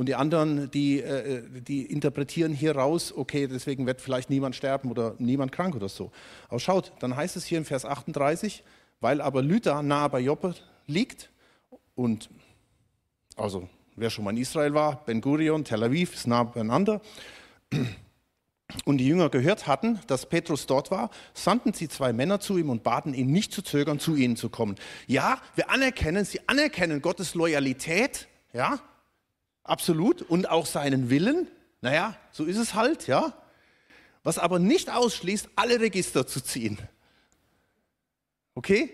Und 0.00 0.06
die 0.06 0.14
anderen, 0.14 0.70
die, 0.70 1.02
äh, 1.02 1.42
die 1.60 1.84
interpretieren 1.84 2.54
hier 2.54 2.74
raus, 2.74 3.12
okay, 3.14 3.46
deswegen 3.46 3.84
wird 3.84 4.00
vielleicht 4.00 4.30
niemand 4.30 4.56
sterben 4.56 4.90
oder 4.90 5.14
niemand 5.18 5.52
krank 5.52 5.76
oder 5.76 5.90
so. 5.90 6.10
Aber 6.48 6.58
schaut, 6.58 6.94
dann 7.00 7.14
heißt 7.14 7.36
es 7.36 7.44
hier 7.44 7.58
im 7.58 7.66
Vers 7.66 7.84
38, 7.84 8.64
weil 9.00 9.20
aber 9.20 9.42
Lydda 9.42 9.82
nahe 9.82 10.08
bei 10.08 10.20
Joppe 10.20 10.54
liegt 10.86 11.28
und 11.96 12.30
also 13.36 13.68
wer 13.94 14.08
schon 14.08 14.24
mal 14.24 14.30
in 14.30 14.38
Israel 14.38 14.72
war, 14.72 15.04
Ben 15.04 15.20
Gurion, 15.20 15.64
Tel 15.64 15.84
Aviv 15.84 16.14
ist 16.14 16.26
nah 16.26 16.44
beieinander 16.44 17.02
und 18.86 18.96
die 18.96 19.06
Jünger 19.06 19.28
gehört 19.28 19.66
hatten, 19.66 20.00
dass 20.06 20.24
Petrus 20.24 20.64
dort 20.66 20.90
war, 20.90 21.10
sandten 21.34 21.74
sie 21.74 21.90
zwei 21.90 22.14
Männer 22.14 22.40
zu 22.40 22.56
ihm 22.56 22.70
und 22.70 22.82
baten 22.82 23.12
ihn 23.12 23.30
nicht 23.32 23.52
zu 23.52 23.60
zögern, 23.60 23.98
zu 23.98 24.16
ihnen 24.16 24.36
zu 24.36 24.48
kommen. 24.48 24.76
Ja, 25.06 25.42
wir 25.56 25.68
anerkennen, 25.68 26.24
sie 26.24 26.40
anerkennen 26.48 27.02
Gottes 27.02 27.34
Loyalität, 27.34 28.28
ja, 28.54 28.80
absolut, 29.64 30.22
und 30.22 30.48
auch 30.48 30.66
seinen 30.66 31.10
Willen. 31.10 31.48
Naja, 31.80 32.16
so 32.32 32.44
ist 32.44 32.56
es 32.56 32.74
halt, 32.74 33.06
ja. 33.06 33.34
Was 34.22 34.38
aber 34.38 34.58
nicht 34.58 34.90
ausschließt, 34.90 35.48
alle 35.56 35.80
Register 35.80 36.26
zu 36.26 36.40
ziehen. 36.40 36.78
Okay? 38.54 38.92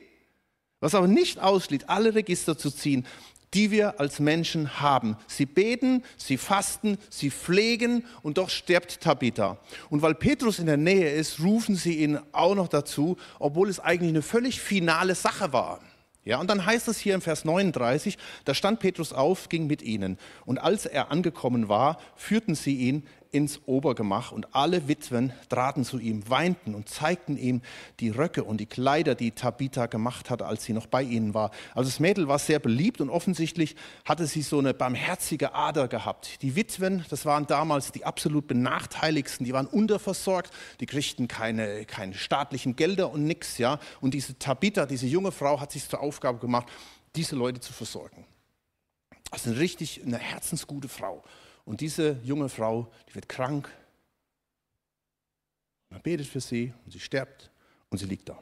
Was 0.81 0.95
aber 0.95 1.09
nicht 1.09 1.41
ausschließt, 1.41 1.89
alle 1.89 2.15
Register 2.15 2.57
zu 2.57 2.71
ziehen 2.71 3.07
die 3.55 3.71
wir 3.71 4.01
als 4.01 4.21
Menschen 4.21 4.81
haben. 4.81 5.17
Sie 5.27 5.47
beten, 5.47 6.03
sie 6.17 6.37
fasten, 6.37 6.99
sie 7.09 7.31
pflegen 7.31 8.05
und 8.23 8.39
doch 8.39 8.51
stirbt 8.51 9.01
Tabitha. 9.01 9.59
Und 9.89 10.03
weil 10.03 10.15
Petrus 10.15 10.59
in 10.59 10.67
der 10.67 10.77
Nähe 10.77 11.11
ist, 11.11 11.41
rufen 11.41 11.77
sie 11.77 12.03
ihn 12.03 12.19
auch 12.33 12.55
noch 12.55 12.69
dazu, 12.69 13.17
obwohl 13.39 13.71
es 13.71 13.81
eigentlich 13.81 14.11
eine 14.11 14.23
völlig 14.23 14.61
finale 14.61 15.15
Sache 15.15 15.53
war. 15.53 15.81
Ja, 16.27 16.41
und 16.41 16.51
dann 16.51 16.67
heißt 16.67 16.89
es 16.89 16.99
hier 16.99 17.15
im 17.15 17.21
Vers 17.21 17.45
39, 17.45 18.19
da 18.45 18.53
stand 18.53 18.81
Petrus 18.81 19.13
auf, 19.13 19.49
ging 19.49 19.69
mit 19.69 19.81
ihnen. 19.81 20.19
Und 20.45 20.59
als 20.59 20.85
er 20.85 21.13
angekommen 21.13 21.69
war, 21.69 22.01
führten 22.17 22.57
sie 22.57 22.75
ihn 22.75 23.07
ins 23.37 23.61
Obergemach 23.67 24.33
und 24.33 24.55
alle 24.55 24.89
Witwen 24.89 25.31
traten 25.51 25.85
zu 25.85 25.99
ihm, 25.99 26.27
weinten 26.31 26.75
und 26.75 26.89
zeigten 26.89 27.37
ihm 27.37 27.61
die 28.01 28.09
Röcke 28.09 28.43
und 28.43 28.57
die 28.57 28.67
Kleider, 28.67 29.15
die 29.15 29.33
Tabitha 29.33 29.85
gemacht 29.85 30.31
hatte, 30.31 30.47
als 30.47 30.65
sie 30.65 30.73
noch 30.73 30.87
bei 30.87 31.03
ihnen 31.03 31.35
war. 31.35 31.51
Also 31.75 31.91
das 31.91 32.01
Mädel 32.01 32.29
war 32.29 32.39
sehr 32.39 32.59
beliebt 32.59 33.03
und 33.03 33.11
offensichtlich 33.11 33.77
hatte 34.07 34.27
sie 34.27 34.41
so 34.41 34.59
eine 34.59 34.73
barmherzige 34.73 35.55
Ader 35.55 35.87
gehabt. 35.87 36.41
Die 36.41 36.57
Witwen, 36.57 37.05
das 37.11 37.27
waren 37.27 37.47
damals 37.47 37.93
die 37.93 38.07
absolut 38.07 38.47
benachteiligsten, 38.47 39.45
die 39.45 39.53
waren 39.53 39.67
unterversorgt, 39.67 40.51
die 40.81 40.87
kriegten 40.87 41.29
keine, 41.29 41.85
keine 41.85 42.15
staatlichen 42.15 42.75
Gelder 42.75 43.11
und 43.11 43.25
nichts, 43.25 43.59
ja. 43.59 43.79
Und 44.01 44.15
diese 44.15 44.39
Tabitha, 44.39 44.87
diese 44.87 45.07
junge 45.07 45.31
Frau, 45.31 45.61
hat 45.61 45.73
sich 45.73 45.87
zur 45.87 46.01
Aufgabe 46.01 46.39
gemacht, 46.39 46.69
diese 47.15 47.37
Leute 47.37 47.61
zu 47.61 47.75
versorgen. 47.75 48.25
Also 49.31 49.51
eine 49.51 49.59
richtig 49.59 50.01
eine 50.03 50.17
herzensgute 50.17 50.89
Frau. 50.89 51.23
Und 51.67 51.83
diese 51.83 52.19
junge 52.23 52.49
Frau, 52.49 52.91
die 53.11 53.15
wird 53.17 53.29
krank. 53.29 53.69
Man 55.91 56.01
betet 56.01 56.27
für 56.27 56.41
sie 56.41 56.73
und 56.85 56.93
sie 56.93 57.01
stirbt 57.01 57.51
und 57.91 57.99
sie 57.99 58.07
liegt 58.07 58.29
da. 58.29 58.39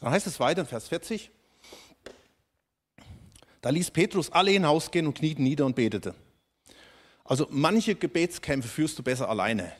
Dann 0.00 0.10
heißt 0.10 0.26
es 0.26 0.40
weiter 0.40 0.62
in 0.62 0.66
Vers 0.66 0.88
40. 0.88 1.30
Da 3.60 3.70
ließ 3.70 3.90
Petrus 3.90 4.30
alle 4.32 4.50
hinausgehen 4.50 5.06
und 5.06 5.14
knieten 5.14 5.44
nieder 5.44 5.66
und 5.66 5.76
betete. 5.76 6.14
Also 7.24 7.46
manche 7.50 7.94
Gebetskämpfe 7.94 8.68
führst 8.68 8.98
du 8.98 9.02
besser 9.02 9.28
alleine. 9.28 9.72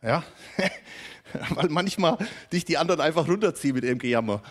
Ja? 0.00 0.22
Weil 1.50 1.70
manchmal 1.70 2.18
dich 2.52 2.64
die 2.64 2.76
anderen 2.76 3.00
einfach 3.00 3.26
runterziehen 3.26 3.74
mit 3.74 3.84
ihrem 3.84 3.98
Gejammer. 3.98 4.42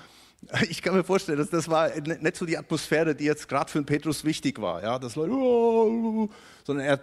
Ich 0.70 0.82
kann 0.82 0.96
mir 0.96 1.04
vorstellen, 1.04 1.38
dass 1.38 1.50
das 1.50 1.68
war 1.68 1.90
nicht 2.00 2.36
so 2.36 2.46
die 2.46 2.58
Atmosphäre, 2.58 3.16
die 3.16 3.26
jetzt 3.26 3.48
gerade 3.48 3.72
für 3.72 3.80
den 3.80 3.86
Petrus 3.86 4.24
wichtig 4.24 4.62
war. 4.62 4.82
Ja, 4.84 5.00
das 5.00 5.16
Leute, 5.16 5.32
oh, 5.34 6.30
sondern 6.64 6.86
er 6.86 7.00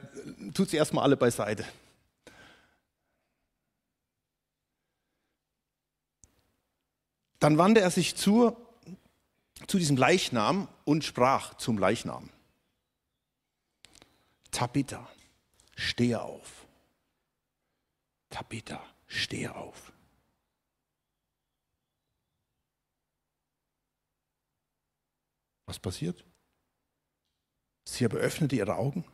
tut 0.53 0.71
sie 0.71 0.77
erstmal 0.77 1.05
alle 1.05 1.17
beiseite. 1.17 1.65
Dann 7.39 7.57
wandte 7.57 7.81
er 7.81 7.91
sich 7.91 8.17
zu, 8.17 8.55
zu 9.67 9.79
diesem 9.79 9.97
Leichnam 9.97 10.69
und 10.85 11.05
sprach 11.05 11.55
zum 11.55 11.79
Leichnam. 11.79 12.29
Tabitha, 14.51 15.09
stehe 15.75 16.21
auf. 16.21 16.67
Tabitha, 18.29 18.83
stehe 19.07 19.55
auf. 19.55 19.90
Was 25.71 25.79
passiert? 25.79 26.25
Sie 27.85 28.05
aber 28.05 28.17
öffnete 28.17 28.57
ihre 28.57 28.75
Augen 28.75 29.05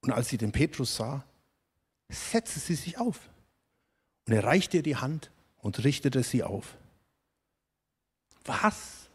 und 0.00 0.12
als 0.12 0.30
sie 0.30 0.38
den 0.38 0.50
Petrus 0.50 0.96
sah, 0.96 1.26
setzte 2.08 2.58
sie 2.58 2.74
sich 2.74 2.96
auf 2.96 3.28
und 4.26 4.32
er 4.32 4.44
reichte 4.44 4.78
ihr 4.78 4.82
die 4.82 4.96
Hand 4.96 5.30
und 5.58 5.84
richtete 5.84 6.22
sie 6.22 6.42
auf. 6.42 6.78
Was? 8.46 9.10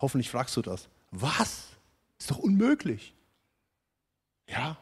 Hoffentlich 0.00 0.28
fragst 0.28 0.56
du 0.56 0.62
das. 0.62 0.88
Was? 1.12 1.68
Ist 2.18 2.32
doch 2.32 2.38
unmöglich. 2.38 3.14
Ja. 4.48 4.76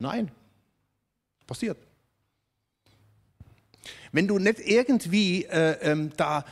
Nein. 0.00 0.32
Passiert. 1.46 1.78
Wenn 4.10 4.26
du 4.26 4.40
nicht 4.40 4.58
irgendwie 4.58 5.44
äh, 5.44 5.78
ähm, 5.80 6.12
da 6.16 6.44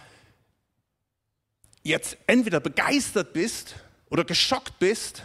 jetzt 1.85 2.17
entweder 2.27 2.61
begeistert 2.61 3.33
bist 3.33 3.77
oder 4.11 4.25
geschockt 4.25 4.79
bist, 4.79 5.23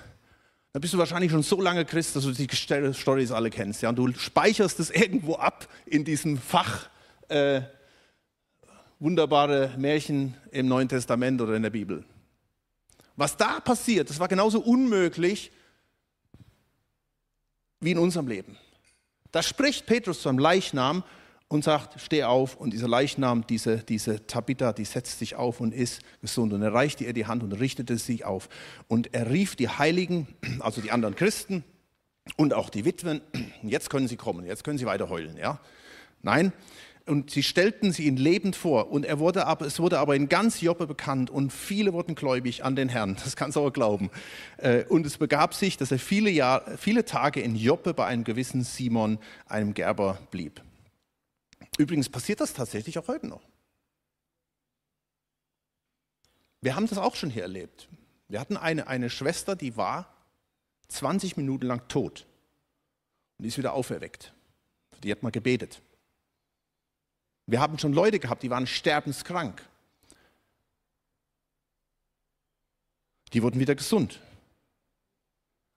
dann 0.71 0.81
bist 0.81 0.93
du 0.93 0.99
wahrscheinlich 0.99 1.31
schon 1.31 1.41
so 1.41 1.59
lange 1.59 1.83
Christ, 1.85 2.15
dass 2.15 2.23
du 2.25 2.31
die 2.31 2.47
Storys 2.93 3.31
alle 3.31 3.49
kennst. 3.49 3.81
Ja? 3.81 3.89
Und 3.89 3.95
du 3.95 4.13
speicherst 4.13 4.79
es 4.79 4.89
irgendwo 4.91 5.35
ab 5.35 5.67
in 5.85 6.05
diesem 6.05 6.37
Fach 6.37 6.89
äh, 7.29 7.61
wunderbare 8.99 9.73
Märchen 9.77 10.35
im 10.51 10.67
Neuen 10.67 10.89
Testament 10.89 11.41
oder 11.41 11.55
in 11.55 11.63
der 11.63 11.69
Bibel. 11.69 12.03
Was 13.15 13.35
da 13.35 13.59
passiert, 13.59 14.09
das 14.09 14.19
war 14.19 14.27
genauso 14.27 14.59
unmöglich 14.59 15.51
wie 17.79 17.91
in 17.91 17.97
unserem 17.97 18.27
Leben. 18.27 18.57
Da 19.31 19.41
spricht 19.41 19.85
Petrus 19.85 20.21
zu 20.21 20.29
einem 20.29 20.39
Leichnam 20.39 21.03
und 21.49 21.63
sagt, 21.63 21.99
steh 21.99 22.23
auf. 22.23 22.55
Und 22.55 22.71
dieser 22.71 22.87
Leichnam, 22.87 23.45
diese, 23.45 23.77
diese 23.77 24.25
Tabitha, 24.25 24.71
die 24.71 24.85
setzt 24.85 25.19
sich 25.19 25.35
auf 25.35 25.59
und 25.59 25.73
ist 25.73 26.01
gesund. 26.21 26.53
Und 26.53 26.61
er 26.61 26.73
reichte 26.73 27.03
ihr 27.03 27.13
die 27.13 27.25
Hand 27.25 27.43
und 27.43 27.51
richtete 27.51 27.97
sich 27.97 28.23
auf. 28.23 28.47
Und 28.87 29.13
er 29.13 29.29
rief 29.29 29.57
die 29.57 29.67
Heiligen, 29.67 30.27
also 30.59 30.79
die 30.79 30.91
anderen 30.91 31.15
Christen 31.15 31.65
und 32.37 32.53
auch 32.53 32.69
die 32.69 32.85
Witwen, 32.85 33.21
jetzt 33.63 33.89
können 33.89 34.07
sie 34.07 34.15
kommen, 34.15 34.45
jetzt 34.45 34.63
können 34.63 34.77
sie 34.77 34.85
weiter 34.85 35.09
heulen. 35.09 35.35
Ja? 35.37 35.59
Nein, 36.21 36.53
und 37.07 37.31
sie 37.31 37.41
stellten 37.41 37.91
sie 37.91 38.05
ihn 38.05 38.17
lebend 38.17 38.55
vor. 38.55 38.91
Und 38.91 39.03
er 39.03 39.17
wurde 39.17 39.47
aber, 39.47 39.65
es 39.65 39.79
wurde 39.79 39.97
aber 39.97 40.15
in 40.15 40.29
ganz 40.29 40.61
Joppe 40.61 40.85
bekannt 40.85 41.31
und 41.31 41.51
viele 41.51 41.93
wurden 41.93 42.13
gläubig 42.13 42.63
an 42.63 42.75
den 42.75 42.87
Herrn. 42.87 43.15
Das 43.23 43.35
kannst 43.35 43.55
du 43.55 43.61
aber 43.61 43.71
glauben. 43.71 44.11
Äh, 44.57 44.83
und 44.85 45.07
es 45.07 45.17
begab 45.17 45.55
sich, 45.55 45.77
dass 45.77 45.91
er 45.91 45.97
viele, 45.97 46.29
Jahr, 46.29 46.63
viele 46.77 47.05
Tage 47.05 47.41
in 47.41 47.55
Joppe 47.55 47.95
bei 47.95 48.05
einem 48.05 48.23
gewissen 48.23 48.63
Simon, 48.63 49.17
einem 49.47 49.73
Gerber, 49.73 50.19
blieb. 50.29 50.61
Übrigens 51.79 52.09
passiert 52.09 52.41
das 52.41 52.53
tatsächlich 52.53 52.99
auch 52.99 53.07
heute 53.07 53.25
noch. 53.25 53.41
Wir 56.59 56.75
haben 56.75 56.87
das 56.87 56.97
auch 56.97 57.15
schon 57.15 57.29
hier 57.29 57.43
erlebt. 57.43 57.87
Wir 58.27 58.41
hatten 58.41 58.57
eine, 58.57 58.87
eine 58.87 59.09
Schwester, 59.09 59.55
die 59.55 59.77
war 59.77 60.13
20 60.89 61.37
Minuten 61.37 61.67
lang 61.67 61.87
tot 61.87 62.25
und 63.37 63.43
die 63.43 63.47
ist 63.47 63.57
wieder 63.57 63.71
auferweckt. 63.71 64.33
Die 65.03 65.09
hat 65.09 65.23
mal 65.23 65.31
gebetet. 65.31 65.81
Wir 67.45 67.61
haben 67.61 67.79
schon 67.79 67.93
Leute 67.93 68.19
gehabt, 68.19 68.43
die 68.43 68.49
waren 68.49 68.67
sterbenskrank. 68.67 69.65
Die 73.31 73.41
wurden 73.41 73.61
wieder 73.61 73.75
gesund. 73.75 74.19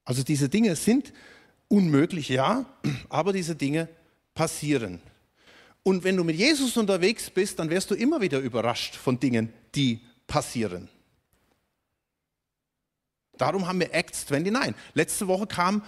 Also 0.04 0.24
diese 0.24 0.48
Dinge 0.48 0.74
sind 0.74 1.12
unmöglich, 1.68 2.28
ja, 2.28 2.66
aber 3.08 3.32
diese 3.32 3.54
Dinge 3.54 3.88
passieren. 4.34 5.00
Und 5.84 6.04
wenn 6.04 6.16
du 6.16 6.24
mit 6.24 6.36
Jesus 6.36 6.76
unterwegs 6.76 7.30
bist, 7.30 7.58
dann 7.58 7.70
wirst 7.70 7.90
du 7.90 7.94
immer 7.94 8.20
wieder 8.20 8.38
überrascht 8.38 8.94
von 8.94 9.18
Dingen, 9.18 9.52
die 9.74 10.00
passieren. 10.26 10.88
Darum 13.36 13.66
haben 13.66 13.80
wir 13.80 13.92
Acts 13.92 14.28
29. 14.30 14.74
Letzte 14.94 15.26
Woche 15.26 15.46
kam 15.46 15.84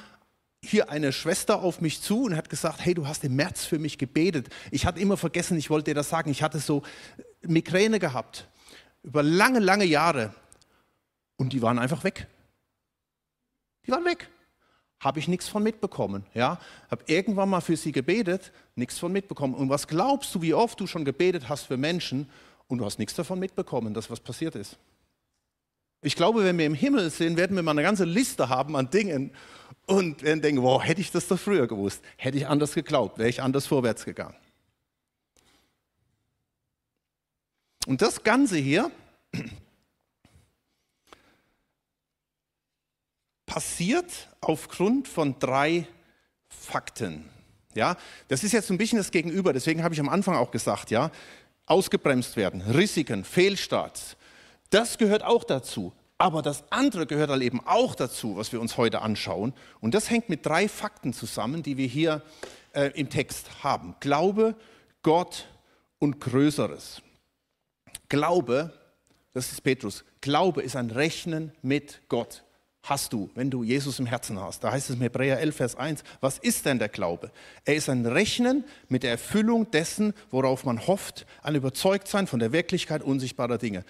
hier 0.64 0.90
eine 0.90 1.12
Schwester 1.12 1.62
auf 1.62 1.80
mich 1.80 2.00
zu 2.00 2.24
und 2.24 2.36
hat 2.36 2.48
gesagt, 2.48 2.84
hey, 2.84 2.94
du 2.94 3.06
hast 3.06 3.22
im 3.22 3.36
März 3.36 3.64
für 3.64 3.78
mich 3.78 3.98
gebetet. 3.98 4.48
Ich 4.70 4.86
hatte 4.86 4.98
immer 4.98 5.16
vergessen, 5.16 5.58
ich 5.58 5.70
wollte 5.70 5.90
dir 5.90 5.94
das 5.94 6.08
sagen. 6.08 6.30
Ich 6.30 6.42
hatte 6.42 6.58
so 6.58 6.82
Migräne 7.42 7.98
gehabt 7.98 8.48
über 9.02 9.22
lange, 9.22 9.60
lange 9.60 9.84
Jahre 9.84 10.34
und 11.36 11.52
die 11.52 11.62
waren 11.62 11.78
einfach 11.78 12.02
weg. 12.02 12.26
Die 13.86 13.92
waren 13.92 14.04
weg 14.04 14.30
habe 15.04 15.18
ich 15.18 15.28
nichts 15.28 15.48
von 15.48 15.62
mitbekommen. 15.62 16.24
Ja, 16.32 16.58
habe 16.90 17.04
irgendwann 17.06 17.50
mal 17.50 17.60
für 17.60 17.76
sie 17.76 17.92
gebetet, 17.92 18.52
nichts 18.74 18.98
von 18.98 19.12
mitbekommen. 19.12 19.54
Und 19.54 19.68
was 19.68 19.86
glaubst 19.86 20.34
du, 20.34 20.40
wie 20.40 20.54
oft 20.54 20.80
du 20.80 20.86
schon 20.86 21.04
gebetet 21.04 21.48
hast 21.48 21.64
für 21.64 21.76
Menschen 21.76 22.28
und 22.68 22.78
du 22.78 22.86
hast 22.86 22.98
nichts 22.98 23.14
davon 23.14 23.38
mitbekommen, 23.38 23.92
dass 23.92 24.10
was 24.10 24.18
passiert 24.18 24.54
ist? 24.56 24.78
Ich 26.00 26.16
glaube, 26.16 26.44
wenn 26.44 26.56
wir 26.58 26.66
im 26.66 26.74
Himmel 26.74 27.10
sind, 27.10 27.36
werden 27.36 27.54
wir 27.54 27.62
mal 27.62 27.72
eine 27.72 27.82
ganze 27.82 28.04
Liste 28.04 28.48
haben 28.48 28.76
an 28.76 28.90
Dingen 28.90 29.30
und 29.86 30.22
werden 30.22 30.40
denken, 30.40 30.62
wow, 30.62 30.82
hätte 30.82 31.02
ich 31.02 31.10
das 31.10 31.28
doch 31.28 31.38
früher 31.38 31.66
gewusst, 31.66 32.02
hätte 32.16 32.38
ich 32.38 32.46
anders 32.46 32.74
geglaubt, 32.74 33.18
wäre 33.18 33.28
ich 33.28 33.42
anders 33.42 33.66
vorwärts 33.66 34.04
gegangen. 34.04 34.36
Und 37.86 38.00
das 38.00 38.22
Ganze 38.22 38.56
hier 38.56 38.90
passiert 43.54 44.10
aufgrund 44.40 45.06
von 45.06 45.38
drei 45.38 45.86
Fakten. 46.48 47.30
Ja, 47.76 47.96
das 48.26 48.42
ist 48.42 48.50
jetzt 48.50 48.68
ein 48.68 48.78
bisschen 48.78 48.98
das 48.98 49.12
Gegenüber, 49.12 49.52
deswegen 49.52 49.84
habe 49.84 49.94
ich 49.94 50.00
am 50.00 50.08
Anfang 50.08 50.34
auch 50.34 50.50
gesagt, 50.50 50.90
ja, 50.90 51.12
ausgebremst 51.66 52.36
werden, 52.36 52.62
Risiken, 52.62 53.22
Fehlstarts, 53.22 54.16
das 54.70 54.98
gehört 54.98 55.22
auch 55.22 55.44
dazu. 55.44 55.92
Aber 56.18 56.42
das 56.42 56.64
andere 56.70 57.06
gehört 57.06 57.30
halt 57.30 57.42
eben 57.42 57.64
auch 57.64 57.94
dazu, 57.94 58.36
was 58.36 58.50
wir 58.50 58.60
uns 58.60 58.76
heute 58.76 59.02
anschauen. 59.02 59.54
Und 59.80 59.94
das 59.94 60.10
hängt 60.10 60.28
mit 60.28 60.44
drei 60.44 60.66
Fakten 60.66 61.12
zusammen, 61.12 61.62
die 61.62 61.76
wir 61.76 61.86
hier 61.86 62.22
äh, 62.72 62.90
im 62.98 63.08
Text 63.08 63.62
haben. 63.62 63.94
Glaube, 64.00 64.56
Gott 65.04 65.46
und 66.00 66.20
Größeres. 66.20 67.02
Glaube, 68.08 68.72
das 69.32 69.52
ist 69.52 69.62
Petrus, 69.62 70.04
Glaube 70.20 70.62
ist 70.62 70.74
ein 70.74 70.90
Rechnen 70.90 71.52
mit 71.62 72.00
Gott 72.08 72.42
hast 72.84 73.14
du, 73.14 73.30
wenn 73.34 73.50
du 73.50 73.64
Jesus 73.64 73.98
im 73.98 74.04
Herzen 74.06 74.38
hast. 74.38 74.62
Da 74.62 74.70
heißt 74.70 74.90
es 74.90 74.96
in 74.96 75.02
Hebräer 75.02 75.40
11, 75.40 75.56
Vers 75.56 75.74
1, 75.74 76.04
was 76.20 76.38
ist 76.38 76.66
denn 76.66 76.78
der 76.78 76.90
Glaube? 76.90 77.32
Er 77.64 77.74
ist 77.74 77.88
ein 77.88 78.04
Rechnen 78.04 78.64
mit 78.88 79.02
der 79.02 79.10
Erfüllung 79.10 79.70
dessen, 79.70 80.12
worauf 80.30 80.64
man 80.64 80.86
hofft, 80.86 81.26
ein 81.42 81.54
Überzeugtsein 81.54 82.26
von 82.26 82.40
der 82.40 82.52
Wirklichkeit 82.52 83.02
unsichtbarer 83.02 83.56
Dinge. 83.56 83.84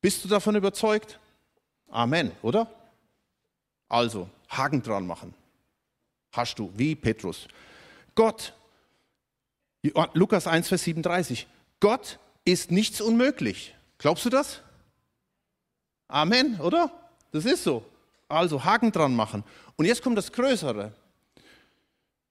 Bist 0.00 0.24
du 0.24 0.28
davon 0.28 0.56
überzeugt? 0.56 1.20
Amen, 1.90 2.32
oder? 2.42 2.68
Also, 3.88 4.28
Haken 4.48 4.82
dran 4.82 5.06
machen. 5.06 5.34
Hast 6.32 6.58
du, 6.58 6.72
wie 6.74 6.96
Petrus. 6.96 7.46
Gott, 8.16 8.52
Lukas 10.14 10.48
1, 10.48 10.68
Vers 10.68 10.82
37, 10.82 11.46
Gott 11.78 12.18
ist 12.44 12.72
nichts 12.72 13.00
unmöglich. 13.00 13.76
Glaubst 13.98 14.24
du 14.24 14.30
das? 14.30 14.60
Amen, 16.08 16.58
oder? 16.58 16.90
Das 17.30 17.44
ist 17.44 17.62
so. 17.62 17.84
Also 18.32 18.64
Haken 18.64 18.92
dran 18.92 19.14
machen. 19.14 19.44
Und 19.76 19.84
jetzt 19.84 20.02
kommt 20.02 20.18
das 20.18 20.32
Größere. 20.32 20.92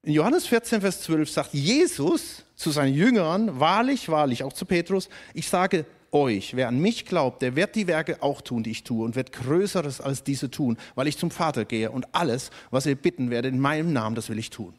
In 0.03 0.13
Johannes 0.13 0.47
14, 0.47 0.81
Vers 0.81 1.01
12 1.03 1.29
sagt 1.29 1.53
Jesus 1.53 2.43
zu 2.55 2.71
seinen 2.71 2.95
Jüngern, 2.95 3.59
wahrlich, 3.59 4.09
wahrlich, 4.09 4.43
auch 4.43 4.53
zu 4.53 4.65
Petrus, 4.65 5.09
ich 5.33 5.47
sage 5.47 5.85
euch, 6.11 6.55
wer 6.55 6.67
an 6.67 6.79
mich 6.79 7.05
glaubt, 7.05 7.41
der 7.41 7.55
wird 7.55 7.75
die 7.75 7.87
Werke 7.87 8.21
auch 8.23 8.41
tun, 8.41 8.63
die 8.63 8.71
ich 8.71 8.83
tue 8.83 9.05
und 9.05 9.15
wird 9.15 9.31
Größeres 9.31 10.01
als 10.01 10.23
diese 10.23 10.49
tun, 10.49 10.77
weil 10.95 11.07
ich 11.07 11.17
zum 11.17 11.29
Vater 11.29 11.65
gehe 11.65 11.91
und 11.91 12.13
alles, 12.15 12.49
was 12.71 12.85
ihr 12.85 12.95
bitten 12.95 13.29
werdet 13.29 13.53
in 13.53 13.59
meinem 13.59 13.93
Namen, 13.93 14.15
das 14.15 14.29
will 14.29 14.39
ich 14.39 14.49
tun. 14.49 14.73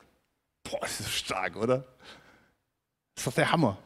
Boah, 0.65 0.81
das 0.81 1.01
ist 1.01 1.11
stark, 1.11 1.57
oder? 1.57 1.85
Das 3.15 3.23
ist 3.23 3.27
doch 3.29 3.35
der 3.35 3.53
Hammer. 3.53 3.79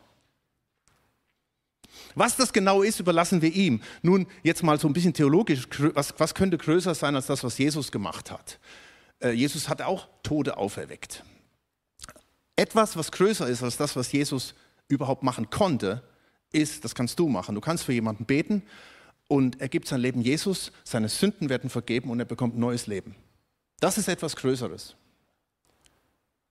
Was 2.15 2.37
das 2.37 2.53
genau 2.53 2.83
ist, 2.83 3.01
überlassen 3.01 3.43
wir 3.43 3.53
ihm. 3.53 3.83
Nun, 4.03 4.27
jetzt 4.43 4.63
mal 4.63 4.79
so 4.79 4.89
ein 4.89 4.93
bisschen 4.93 5.15
theologisch, 5.15 5.67
was, 5.95 6.15
was 6.19 6.35
könnte 6.35 6.59
größer 6.59 6.95
sein 6.95 7.15
als 7.15 7.27
das, 7.27 7.45
was 7.45 7.59
Jesus 7.59 7.93
gemacht 7.93 8.31
hat? 8.31 8.59
Äh, 9.21 9.31
Jesus 9.31 9.69
hat 9.69 9.83
auch 9.83 10.09
Tode 10.23 10.57
auferweckt. 10.57 11.25
Etwas, 12.57 12.97
was 12.97 13.13
größer 13.13 13.49
ist 13.49 13.63
als 13.63 13.77
das, 13.77 13.97
was 13.97 14.13
Jesus 14.13 14.55
überhaupt 14.89 15.23
machen 15.23 15.51
konnte, 15.51 16.03
ist, 16.53 16.85
das 16.85 16.95
kannst 16.95 17.19
du 17.19 17.29
machen. 17.29 17.55
Du 17.55 17.61
kannst 17.61 17.85
für 17.85 17.93
jemanden 17.93 18.25
beten 18.25 18.63
und 19.29 19.61
er 19.61 19.69
gibt 19.69 19.89
sein 19.89 20.01
Leben 20.01 20.23
Jesus, 20.23 20.73
seine 20.85 21.09
Sünden 21.09 21.49
werden 21.49 21.71
vergeben 21.71 22.11
und 22.11 22.19
er 22.19 22.25
bekommt 22.25 22.57
neues 22.57 22.87
Leben. 22.87 23.15
Das 23.81 23.99
ist 23.99 24.09
etwas 24.09 24.37
Größeres. 24.37 24.97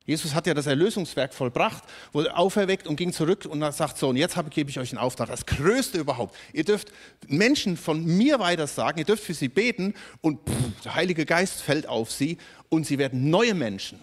Jesus 0.05 0.35
hat 0.35 0.45
ja 0.45 0.53
das 0.53 0.67
Erlösungswerk 0.67 1.33
vollbracht, 1.33 1.83
wurde 2.13 2.37
auferweckt 2.37 2.85
und 2.85 2.95
ging 2.95 3.11
zurück 3.11 3.45
und 3.49 3.59
sagt 3.73 3.97
so, 3.97 4.09
und 4.09 4.17
jetzt 4.17 4.37
gebe 4.51 4.69
ich 4.69 4.77
euch 4.77 4.91
einen 4.91 4.99
Auftrag, 4.99 5.29
das 5.29 5.47
Größte 5.47 5.97
überhaupt. 5.97 6.35
Ihr 6.53 6.63
dürft 6.63 6.91
Menschen 7.27 7.75
von 7.75 8.05
mir 8.05 8.39
weiter 8.39 8.67
sagen, 8.67 8.99
ihr 8.99 9.05
dürft 9.05 9.23
für 9.23 9.33
sie 9.33 9.49
beten 9.49 9.95
und 10.21 10.47
pff, 10.47 10.83
der 10.83 10.93
Heilige 10.93 11.25
Geist 11.25 11.61
fällt 11.61 11.87
auf 11.87 12.11
sie 12.11 12.37
und 12.69 12.85
sie 12.85 12.99
werden 12.99 13.31
neue 13.31 13.55
Menschen. 13.55 13.99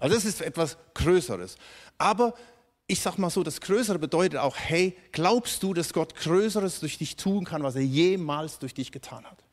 Also 0.00 0.16
das 0.16 0.24
ist 0.24 0.40
etwas 0.40 0.76
Größeres. 0.94 1.56
Aber 1.96 2.34
ich 2.88 3.00
sage 3.00 3.20
mal 3.20 3.30
so, 3.30 3.44
das 3.44 3.60
Größere 3.60 4.00
bedeutet 4.00 4.40
auch, 4.40 4.56
hey, 4.56 4.96
glaubst 5.12 5.62
du, 5.62 5.74
dass 5.74 5.92
Gott 5.92 6.16
Größeres 6.16 6.80
durch 6.80 6.98
dich 6.98 7.16
tun 7.16 7.44
kann, 7.44 7.62
was 7.62 7.76
er 7.76 7.82
jemals 7.82 8.58
durch 8.58 8.74
dich 8.74 8.90
getan 8.90 9.24
hat? 9.26 9.44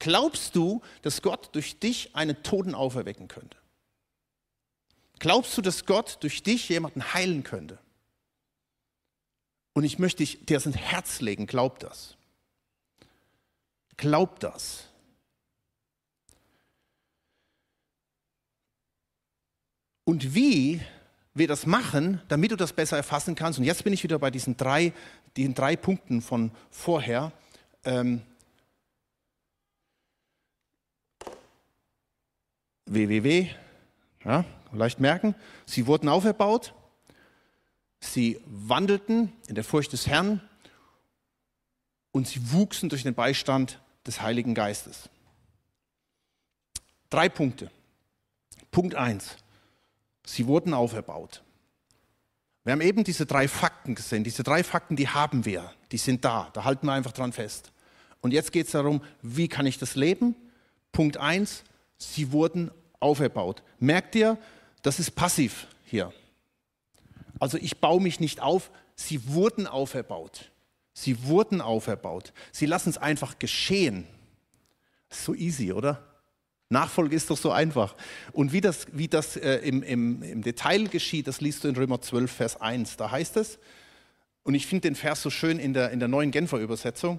Glaubst 0.00 0.56
du, 0.56 0.80
dass 1.02 1.22
Gott 1.22 1.50
durch 1.52 1.78
dich 1.78 2.16
einen 2.16 2.42
Toten 2.42 2.74
auferwecken 2.74 3.28
könnte? 3.28 3.56
Glaubst 5.20 5.56
du, 5.56 5.62
dass 5.62 5.84
Gott 5.84 6.16
durch 6.22 6.42
dich 6.42 6.68
jemanden 6.70 7.12
heilen 7.14 7.44
könnte? 7.44 7.78
Und 9.74 9.84
ich 9.84 9.98
möchte 9.98 10.18
dich 10.18 10.44
dir 10.46 10.64
ins 10.64 10.76
Herz 10.76 11.20
legen, 11.20 11.46
glaub 11.46 11.78
das. 11.78 12.16
Glaub 13.96 14.40
das. 14.40 14.88
Und 20.04 20.34
wie 20.34 20.80
wir 21.34 21.46
das 21.46 21.66
machen, 21.66 22.22
damit 22.28 22.50
du 22.50 22.56
das 22.56 22.72
besser 22.72 22.96
erfassen 22.96 23.34
kannst, 23.34 23.58
und 23.58 23.64
jetzt 23.66 23.84
bin 23.84 23.92
ich 23.92 24.02
wieder 24.02 24.18
bei 24.18 24.30
diesen 24.30 24.56
drei, 24.56 24.92
diesen 25.36 25.54
drei 25.54 25.76
Punkten 25.76 26.22
von 26.22 26.50
vorher. 26.70 27.30
Ähm, 27.84 28.22
www, 32.86 33.50
ja, 34.24 34.44
leicht 34.72 35.00
merken, 35.00 35.34
sie 35.66 35.86
wurden 35.86 36.08
auferbaut, 36.08 36.74
sie 38.00 38.40
wandelten 38.46 39.32
in 39.46 39.54
der 39.54 39.64
Furcht 39.64 39.92
des 39.92 40.06
Herrn 40.06 40.40
und 42.12 42.26
sie 42.26 42.52
wuchsen 42.52 42.88
durch 42.88 43.02
den 43.02 43.14
Beistand 43.14 43.80
des 44.06 44.20
Heiligen 44.20 44.54
Geistes. 44.54 45.08
Drei 47.08 47.28
Punkte. 47.28 47.70
Punkt 48.70 48.94
eins: 48.94 49.36
Sie 50.24 50.46
wurden 50.46 50.74
auferbaut. 50.74 51.42
Wir 52.62 52.72
haben 52.72 52.80
eben 52.82 53.04
diese 53.04 53.26
drei 53.26 53.48
Fakten 53.48 53.94
gesehen. 53.94 54.22
Diese 54.22 54.42
drei 54.42 54.62
Fakten, 54.62 54.94
die 54.94 55.08
haben 55.08 55.44
wir. 55.44 55.72
Die 55.92 55.98
sind 55.98 56.24
da. 56.24 56.50
Da 56.52 56.64
halten 56.64 56.86
wir 56.86 56.92
einfach 56.92 57.12
dran 57.12 57.32
fest. 57.32 57.72
Und 58.20 58.32
jetzt 58.32 58.52
geht 58.52 58.66
es 58.66 58.72
darum, 58.72 59.02
wie 59.22 59.48
kann 59.48 59.66
ich 59.66 59.78
das 59.78 59.96
leben? 59.96 60.36
Punkt 60.92 61.16
eins: 61.16 61.64
Sie 61.96 62.32
wurden 62.32 62.70
auferbaut. 63.00 63.62
Merkt 63.78 64.14
ihr, 64.14 64.38
das 64.82 64.98
ist 64.98 65.12
passiv 65.12 65.66
hier. 65.84 66.12
Also 67.38 67.58
ich 67.58 67.78
baue 67.78 68.00
mich 68.00 68.20
nicht 68.20 68.40
auf, 68.40 68.70
sie 68.94 69.28
wurden 69.28 69.66
auferbaut. 69.66 70.50
Sie 70.92 71.24
wurden 71.24 71.60
auferbaut. 71.60 72.32
Sie 72.52 72.66
lassen 72.66 72.90
es 72.90 72.98
einfach 72.98 73.38
geschehen. 73.38 74.06
So 75.08 75.34
easy, 75.34 75.72
oder? 75.72 76.04
Nachfolge 76.68 77.16
ist 77.16 77.30
doch 77.30 77.36
so 77.36 77.50
einfach. 77.50 77.96
Und 78.32 78.52
wie 78.52 78.60
das, 78.60 78.86
wie 78.92 79.08
das 79.08 79.36
äh, 79.36 79.56
im, 79.56 79.82
im, 79.82 80.22
im 80.22 80.42
Detail 80.42 80.86
geschieht, 80.88 81.26
das 81.26 81.40
liest 81.40 81.64
du 81.64 81.68
in 81.68 81.76
Römer 81.76 82.00
12, 82.00 82.30
Vers 82.30 82.60
1. 82.60 82.96
Da 82.96 83.10
heißt 83.10 83.36
es, 83.38 83.58
und 84.44 84.54
ich 84.54 84.66
finde 84.66 84.82
den 84.82 84.94
Vers 84.94 85.22
so 85.22 85.30
schön 85.30 85.58
in 85.58 85.74
der, 85.74 85.90
in 85.90 85.98
der 85.98 86.08
neuen 86.08 86.30
Genfer 86.30 86.58
Übersetzung, 86.58 87.18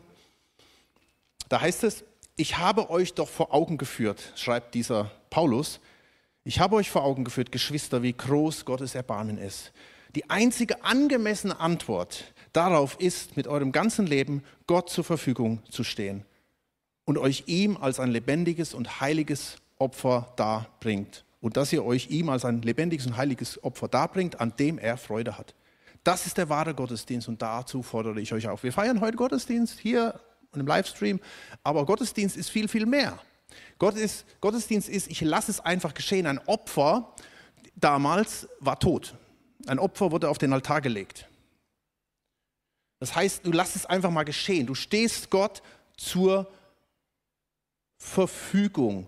da 1.49 1.59
heißt 1.59 1.83
es, 1.83 2.03
ich 2.35 2.57
habe 2.57 2.89
euch 2.89 3.13
doch 3.13 3.29
vor 3.29 3.53
Augen 3.53 3.77
geführt, 3.77 4.33
schreibt 4.35 4.73
dieser 4.75 5.11
Paulus, 5.29 5.79
ich 6.43 6.59
habe 6.59 6.75
euch 6.75 6.89
vor 6.89 7.03
Augen 7.03 7.23
geführt, 7.23 7.51
Geschwister, 7.51 8.01
wie 8.01 8.13
groß 8.13 8.65
Gottes 8.65 8.95
Erbarmen 8.95 9.37
ist. 9.37 9.71
Die 10.15 10.29
einzige 10.29 10.83
angemessene 10.83 11.59
Antwort 11.59 12.33
darauf 12.51 12.99
ist, 12.99 13.37
mit 13.37 13.47
eurem 13.47 13.71
ganzen 13.71 14.07
Leben 14.07 14.43
Gott 14.65 14.89
zur 14.89 15.03
Verfügung 15.03 15.61
zu 15.69 15.83
stehen 15.83 16.25
und 17.05 17.17
euch 17.17 17.43
ihm 17.45 17.77
als 17.77 17.99
ein 17.99 18.09
lebendiges 18.09 18.73
und 18.73 18.99
heiliges 18.99 19.57
Opfer 19.77 20.33
darbringt. 20.35 21.25
Und 21.41 21.57
dass 21.57 21.73
ihr 21.73 21.85
euch 21.85 22.09
ihm 22.09 22.29
als 22.29 22.45
ein 22.45 22.61
lebendiges 22.61 23.07
und 23.07 23.17
heiliges 23.17 23.63
Opfer 23.63 23.87
darbringt, 23.87 24.39
an 24.41 24.53
dem 24.57 24.77
er 24.77 24.97
Freude 24.97 25.37
hat. 25.37 25.55
Das 26.03 26.25
ist 26.25 26.37
der 26.37 26.49
wahre 26.49 26.73
Gottesdienst 26.73 27.27
und 27.27 27.41
dazu 27.41 27.83
fordere 27.83 28.19
ich 28.19 28.33
euch 28.33 28.47
auf. 28.47 28.63
Wir 28.63 28.73
feiern 28.73 29.01
heute 29.01 29.17
Gottesdienst 29.17 29.79
hier 29.79 30.19
im 30.59 30.67
Livestream, 30.67 31.19
aber 31.63 31.85
Gottesdienst 31.85 32.35
ist 32.35 32.49
viel, 32.49 32.67
viel 32.67 32.85
mehr. 32.85 33.19
Gott 33.79 33.95
ist, 33.95 34.25
Gottesdienst 34.41 34.89
ist, 34.89 35.09
ich 35.09 35.21
lasse 35.21 35.51
es 35.51 35.59
einfach 35.59 35.93
geschehen. 35.93 36.27
Ein 36.27 36.39
Opfer 36.39 37.15
damals 37.75 38.47
war 38.59 38.79
tot. 38.79 39.15
Ein 39.67 39.79
Opfer 39.79 40.11
wurde 40.11 40.29
auf 40.29 40.37
den 40.37 40.53
Altar 40.53 40.81
gelegt. 40.81 41.27
Das 42.99 43.15
heißt, 43.15 43.45
du 43.45 43.51
lass 43.51 43.75
es 43.75 43.85
einfach 43.85 44.11
mal 44.11 44.23
geschehen. 44.23 44.67
Du 44.67 44.75
stehst 44.75 45.29
Gott 45.29 45.61
zur 45.97 46.51
Verfügung. 47.97 49.07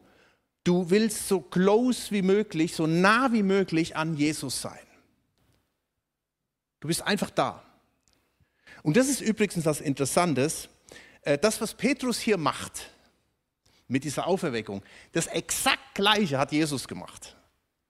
Du 0.63 0.89
willst 0.89 1.27
so 1.27 1.41
close 1.41 2.11
wie 2.11 2.21
möglich, 2.21 2.73
so 2.73 2.87
nah 2.87 3.31
wie 3.31 3.43
möglich 3.43 3.95
an 3.95 4.15
Jesus 4.15 4.61
sein. 4.61 4.79
Du 6.79 6.87
bist 6.87 7.01
einfach 7.01 7.29
da. 7.29 7.63
Und 8.81 8.97
das 8.97 9.07
ist 9.07 9.21
übrigens 9.21 9.63
das 9.63 9.81
Interessante. 9.81 10.41
Äh, 11.23 11.37
das, 11.37 11.59
was 11.61 11.73
Petrus 11.73 12.19
hier 12.19 12.37
macht, 12.37 12.89
mit 13.87 14.03
dieser 14.03 14.27
Auferweckung. 14.27 14.83
Das 15.11 15.27
exakt 15.27 15.93
gleiche 15.93 16.37
hat 16.37 16.51
Jesus 16.51 16.87
gemacht. 16.87 17.35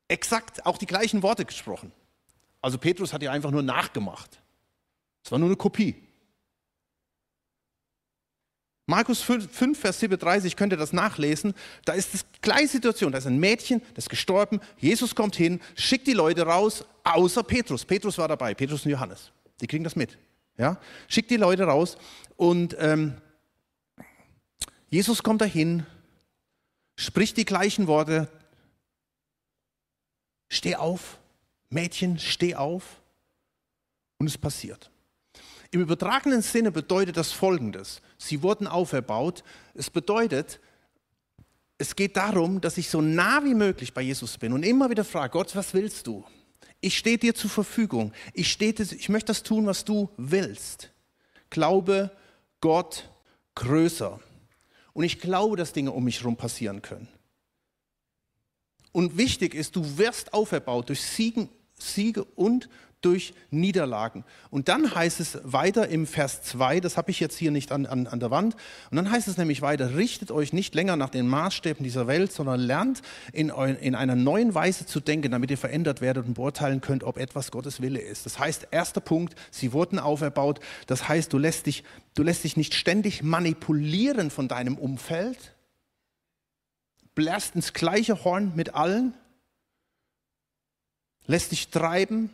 Exakt 0.07 0.65
auch 0.65 0.77
die 0.77 0.85
gleichen 0.85 1.23
Worte 1.23 1.45
gesprochen. 1.45 1.91
Also 2.61 2.77
Petrus 2.77 3.13
hat 3.13 3.21
ja 3.23 3.31
einfach 3.31 3.51
nur 3.51 3.63
nachgemacht. 3.63 4.41
Es 5.23 5.31
war 5.31 5.39
nur 5.39 5.47
eine 5.47 5.55
Kopie. 5.55 5.95
Markus 8.85 9.21
5, 9.21 9.79
Vers 9.79 10.01
37, 10.01 10.57
könnt 10.57 10.73
ihr 10.73 10.77
das 10.77 10.91
nachlesen. 10.91 11.53
Da 11.85 11.93
ist 11.93 12.13
das 12.13 12.25
gleiche 12.41 12.67
Situation. 12.67 13.13
Da 13.13 13.17
ist 13.17 13.27
ein 13.27 13.39
Mädchen, 13.39 13.81
das 13.95 14.05
ist 14.05 14.09
gestorben. 14.09 14.59
Jesus 14.77 15.15
kommt 15.15 15.37
hin, 15.37 15.61
schickt 15.75 16.05
die 16.05 16.13
Leute 16.13 16.45
raus, 16.45 16.83
außer 17.05 17.43
Petrus. 17.43 17.85
Petrus 17.85 18.17
war 18.17 18.27
dabei, 18.27 18.53
Petrus 18.53 18.85
und 18.85 18.91
Johannes. 18.91 19.31
Die 19.61 19.67
kriegen 19.67 19.85
das 19.85 19.95
mit. 19.95 20.17
Ja? 20.57 20.77
Schickt 21.07 21.31
die 21.31 21.37
Leute 21.37 21.63
raus 21.63 21.97
und 22.35 22.75
ähm, 22.77 23.15
Jesus 24.93 25.23
kommt 25.23 25.41
dahin, 25.41 25.88
spricht 26.95 27.38
die 27.38 27.45
gleichen 27.45 27.88
Worte. 27.88 28.27
Steh 30.49 30.75
auf, 30.75 31.17
Mädchen, 31.71 32.19
steh 32.19 32.53
auf. 32.53 33.01
Und 34.19 34.27
es 34.27 34.38
passiert. 34.38 34.91
Im 35.71 35.82
übertragenen 35.82 36.43
Sinne 36.43 36.71
bedeutet 36.71 37.17
das 37.17 37.32
Folgendes. 37.32 38.03
Sie 38.19 38.43
wurden 38.43 38.67
auferbaut. 38.67 39.43
Es 39.73 39.89
bedeutet, 39.89 40.60
es 41.79 41.95
geht 41.95 42.15
darum, 42.15 42.62
dass 42.62 42.77
ich 42.77 42.88
so 42.88 43.01
nah 43.01 43.43
wie 43.43 43.56
möglich 43.56 43.95
bei 43.95 44.03
Jesus 44.03 44.38
bin 44.38 44.53
und 44.53 44.62
immer 44.62 44.91
wieder 44.91 45.03
frage, 45.03 45.32
Gott, 45.32 45.56
was 45.56 45.73
willst 45.73 46.06
du? 46.06 46.23
Ich 46.82 46.99
stehe 46.99 47.17
dir 47.17 47.34
zur 47.34 47.49
Verfügung. 47.49 48.13
Ich, 48.36 48.51
stehe, 48.51 48.75
ich 48.77 49.10
möchte 49.10 49.32
das 49.32 49.41
tun, 49.41 49.65
was 49.65 49.86
du 49.86 50.12
willst. 50.17 50.91
Glaube 51.49 52.15
Gott 52.62 53.10
größer. 53.56 54.19
Und 54.93 55.03
ich 55.03 55.19
glaube, 55.19 55.58
dass 55.58 55.73
Dinge 55.73 55.91
um 55.91 56.03
mich 56.03 56.19
herum 56.19 56.38
passieren 56.38 56.82
können. 56.82 57.08
Und 58.91 59.17
wichtig 59.17 59.56
ist, 59.56 59.75
du 59.75 59.97
wirst 59.97 60.34
auferbaut 60.34 60.89
durch 60.89 61.01
Siegen, 61.01 61.49
Siege 61.73 62.23
und 62.23 62.69
durch 63.03 63.33
Niederlagen. 63.51 64.23
Und 64.49 64.69
dann 64.69 64.95
heißt 64.95 65.19
es 65.19 65.39
weiter 65.43 65.87
im 65.89 66.07
Vers 66.07 66.43
2, 66.43 66.79
das 66.79 66.97
habe 66.97 67.11
ich 67.11 67.19
jetzt 67.19 67.37
hier 67.37 67.51
nicht 67.51 67.71
an, 67.71 67.85
an, 67.85 68.07
an 68.07 68.19
der 68.19 68.31
Wand, 68.31 68.55
und 68.89 68.97
dann 68.97 69.11
heißt 69.11 69.27
es 69.27 69.37
nämlich 69.37 69.61
weiter, 69.61 69.95
richtet 69.95 70.31
euch 70.31 70.53
nicht 70.53 70.73
länger 70.75 70.95
nach 70.95 71.09
den 71.09 71.27
Maßstäben 71.27 71.83
dieser 71.83 72.07
Welt, 72.07 72.31
sondern 72.31 72.59
lernt 72.59 73.01
in, 73.31 73.49
in 73.49 73.95
einer 73.95 74.15
neuen 74.15 74.55
Weise 74.55 74.85
zu 74.85 74.99
denken, 74.99 75.31
damit 75.31 75.51
ihr 75.51 75.57
verändert 75.57 76.01
werdet 76.01 76.25
und 76.25 76.33
beurteilen 76.35 76.81
könnt, 76.81 77.03
ob 77.03 77.17
etwas 77.17 77.51
Gottes 77.51 77.81
Wille 77.81 77.99
ist. 77.99 78.25
Das 78.25 78.39
heißt, 78.39 78.67
erster 78.71 79.01
Punkt, 79.01 79.35
sie 79.51 79.73
wurden 79.73 79.99
auferbaut, 79.99 80.59
das 80.87 81.07
heißt, 81.07 81.31
du 81.33 81.37
lässt 81.37 81.65
dich, 81.65 81.83
du 82.15 82.23
lässt 82.23 82.43
dich 82.43 82.57
nicht 82.57 82.73
ständig 82.73 83.23
manipulieren 83.23 84.31
von 84.31 84.47
deinem 84.47 84.77
Umfeld, 84.77 85.53
bläst 87.15 87.55
ins 87.55 87.73
gleiche 87.73 88.23
Horn 88.23 88.53
mit 88.55 88.73
allen, 88.75 89.13
lässt 91.25 91.51
dich 91.51 91.69
treiben, 91.69 92.29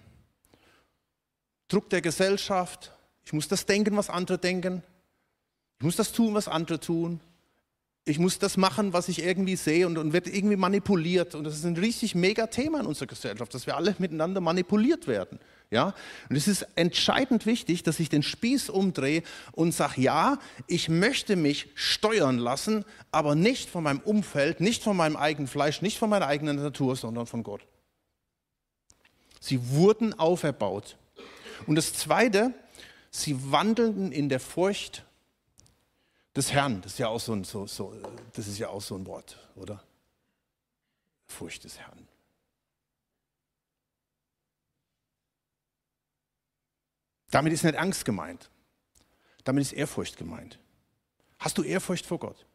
Druck 1.70 1.90
der 1.90 2.02
Gesellschaft. 2.02 2.92
Ich 3.24 3.32
muss 3.32 3.48
das 3.48 3.66
denken, 3.66 3.96
was 3.96 4.10
andere 4.10 4.38
denken. 4.38 4.84
Ich 5.78 5.86
muss 5.86 5.96
das 5.96 6.12
tun, 6.12 6.34
was 6.34 6.50
andere 6.50 6.80
tun. 6.80 7.22
Ich 8.06 8.18
muss 8.18 8.40
das 8.40 8.58
machen, 8.58 8.92
was 8.92 9.08
ich 9.08 9.24
irgendwie 9.24 9.56
sehe 9.56 9.86
und, 9.86 9.98
und 9.98 10.14
wird 10.14 10.28
irgendwie 10.28 10.56
manipuliert. 10.56 11.36
Und 11.36 11.44
das 11.44 11.56
ist 11.56 11.66
ein 11.66 11.78
richtig 11.78 12.16
mega 12.16 12.48
Thema 12.48 12.80
in 12.80 12.88
unserer 12.88 13.08
Gesellschaft, 13.08 13.54
dass 13.54 13.68
wir 13.68 13.78
alle 13.78 13.96
miteinander 14.00 14.42
manipuliert 14.42 15.08
werden. 15.08 15.40
Ja? 15.70 15.94
Und 16.28 16.36
es 16.36 16.48
ist 16.48 16.66
entscheidend 16.76 17.46
wichtig, 17.46 17.84
dass 17.84 18.00
ich 18.00 18.10
den 18.10 18.24
Spieß 18.24 18.70
umdrehe 18.70 19.22
und 19.52 19.74
sage, 19.74 20.02
ja, 20.02 20.40
ich 20.66 20.90
möchte 20.90 21.36
mich 21.36 21.70
steuern 21.76 22.40
lassen, 22.40 22.84
aber 23.12 23.36
nicht 23.36 23.70
von 23.70 23.84
meinem 23.84 24.00
Umfeld, 24.00 24.60
nicht 24.60 24.82
von 24.82 24.98
meinem 24.98 25.16
eigenen 25.16 25.48
Fleisch, 25.48 25.82
nicht 25.82 26.00
von 26.00 26.10
meiner 26.10 26.28
eigenen 26.28 26.56
Natur, 26.56 26.96
sondern 26.96 27.28
von 27.28 27.44
Gott. 27.44 27.62
Sie 29.40 29.70
wurden 29.70 30.18
auferbaut. 30.18 30.98
Und 31.66 31.76
das 31.76 31.94
Zweite, 31.94 32.54
sie 33.12 33.52
wandelten 33.52 34.12
in 34.12 34.30
der 34.30 34.40
Furcht 34.40 35.06
des 36.36 36.52
Herrn. 36.52 36.82
Das 36.82 36.94
ist 36.94 37.00
ja 37.00 37.08
auch 37.08 37.20
so 37.20 37.34
ein, 37.34 37.44
so, 37.44 37.68
so, 37.68 37.96
das 38.34 38.48
ist 38.48 38.58
ja 38.58 38.70
auch 38.70 38.82
so 38.82 38.96
ein 38.96 39.06
Wort, 39.06 39.38
oder? 39.56 39.84
Furcht 41.28 41.64
des 41.64 41.80
Herrn. 41.80 42.08
Damit 47.32 47.54
ist 47.54 47.64
nicht 47.64 47.78
Angst 47.78 48.06
gemeint. 48.06 48.50
Damit 49.44 49.62
ist 49.62 49.74
Ehrfurcht 49.74 50.18
gemeint. 50.18 50.60
Hast 51.38 51.58
du 51.58 51.64
Ehrfurcht 51.64 52.06
vor 52.06 52.20
Gott? 52.20 52.46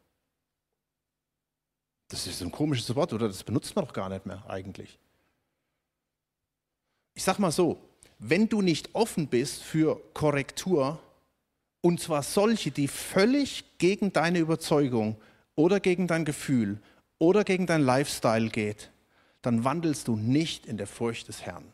Das 2.09 2.27
ist 2.27 2.41
ein 2.41 2.51
komisches 2.51 2.93
Wort, 2.95 3.13
oder? 3.13 3.27
Das 3.27 3.43
benutzt 3.43 3.75
man 3.75 3.85
doch 3.85 3.93
gar 3.93 4.09
nicht 4.09 4.25
mehr 4.25 4.47
eigentlich. 4.47 4.99
Ich 7.13 7.23
sag 7.23 7.39
mal 7.39 7.51
so, 7.51 7.81
wenn 8.19 8.49
du 8.49 8.61
nicht 8.61 8.93
offen 8.93 9.27
bist 9.27 9.63
für 9.63 9.99
Korrektur, 10.13 10.99
und 11.81 11.99
zwar 11.99 12.23
solche, 12.23 12.71
die 12.71 12.87
völlig 12.87 13.77
gegen 13.77 14.11
deine 14.11 14.39
Überzeugung 14.39 15.17
oder 15.55 15.79
gegen 15.79 16.07
dein 16.07 16.25
Gefühl 16.25 16.79
oder 17.19 17.43
gegen 17.43 17.67
dein 17.67 17.81
Lifestyle 17.81 18.49
geht, 18.49 18.89
dann 19.41 19.63
wandelst 19.63 20.07
du 20.07 20.15
nicht 20.15 20.65
in 20.65 20.77
der 20.77 20.87
Furcht 20.87 21.27
des 21.27 21.43
Herrn. 21.43 21.65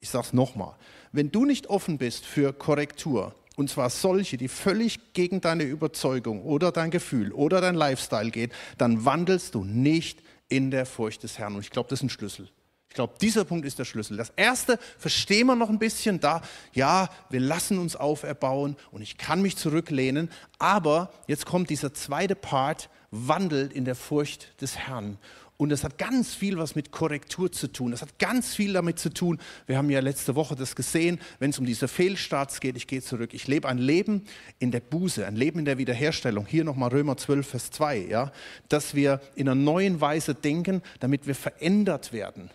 Ich 0.00 0.08
sage 0.08 0.28
es 0.28 0.32
nochmal. 0.32 0.76
Wenn 1.12 1.30
du 1.30 1.44
nicht 1.44 1.68
offen 1.68 1.98
bist 1.98 2.24
für 2.24 2.54
Korrektur, 2.54 3.34
und 3.56 3.68
zwar 3.68 3.90
solche, 3.90 4.38
die 4.38 4.48
völlig 4.48 5.12
gegen 5.12 5.42
deine 5.42 5.64
Überzeugung 5.64 6.42
oder 6.42 6.72
dein 6.72 6.90
Gefühl 6.90 7.30
oder 7.32 7.60
dein 7.60 7.74
Lifestyle 7.74 8.30
geht, 8.30 8.52
dann 8.78 9.04
wandelst 9.04 9.54
du 9.54 9.64
nicht 9.64 10.22
in 10.48 10.70
der 10.70 10.86
Furcht 10.86 11.22
des 11.22 11.38
Herrn. 11.38 11.56
Und 11.56 11.60
ich 11.60 11.70
glaube, 11.70 11.90
das 11.90 11.98
ist 11.98 12.04
ein 12.04 12.10
Schlüssel. 12.10 12.48
Ich 12.90 12.94
glaube, 12.96 13.14
dieser 13.20 13.44
Punkt 13.44 13.64
ist 13.64 13.78
der 13.78 13.84
Schlüssel. 13.84 14.16
Das 14.16 14.32
erste 14.34 14.76
verstehen 14.98 15.46
wir 15.46 15.54
noch 15.54 15.70
ein 15.70 15.78
bisschen 15.78 16.18
da. 16.18 16.42
Ja, 16.72 17.08
wir 17.30 17.38
lassen 17.38 17.78
uns 17.78 17.94
auferbauen 17.94 18.76
und 18.90 19.00
ich 19.00 19.16
kann 19.16 19.42
mich 19.42 19.56
zurücklehnen. 19.56 20.28
Aber 20.58 21.12
jetzt 21.28 21.46
kommt 21.46 21.70
dieser 21.70 21.94
zweite 21.94 22.34
Part, 22.34 22.90
wandelt 23.12 23.72
in 23.72 23.84
der 23.84 23.94
Furcht 23.94 24.60
des 24.60 24.76
Herrn. 24.76 25.18
Und 25.56 25.68
das 25.68 25.84
hat 25.84 25.98
ganz 25.98 26.34
viel 26.34 26.58
was 26.58 26.74
mit 26.74 26.90
Korrektur 26.90 27.52
zu 27.52 27.68
tun. 27.68 27.92
Das 27.92 28.02
hat 28.02 28.18
ganz 28.18 28.56
viel 28.56 28.72
damit 28.72 28.98
zu 28.98 29.10
tun. 29.10 29.38
Wir 29.66 29.78
haben 29.78 29.90
ja 29.90 30.00
letzte 30.00 30.34
Woche 30.34 30.56
das 30.56 30.74
gesehen, 30.74 31.20
wenn 31.38 31.50
es 31.50 31.60
um 31.60 31.66
diese 31.66 31.86
Fehlstarts 31.86 32.58
geht. 32.58 32.76
Ich 32.76 32.88
gehe 32.88 33.02
zurück. 33.02 33.34
Ich 33.34 33.46
lebe 33.46 33.68
ein 33.68 33.78
Leben 33.78 34.24
in 34.58 34.72
der 34.72 34.80
Buße, 34.80 35.24
ein 35.24 35.36
Leben 35.36 35.60
in 35.60 35.64
der 35.64 35.78
Wiederherstellung. 35.78 36.44
Hier 36.44 36.64
nochmal 36.64 36.90
Römer 36.90 37.16
12, 37.16 37.46
Vers 37.46 37.70
2. 37.70 37.98
Ja? 38.08 38.32
Dass 38.68 38.96
wir 38.96 39.20
in 39.36 39.48
einer 39.48 39.54
neuen 39.54 40.00
Weise 40.00 40.34
denken, 40.34 40.82
damit 40.98 41.28
wir 41.28 41.36
verändert 41.36 42.12
werden 42.12 42.50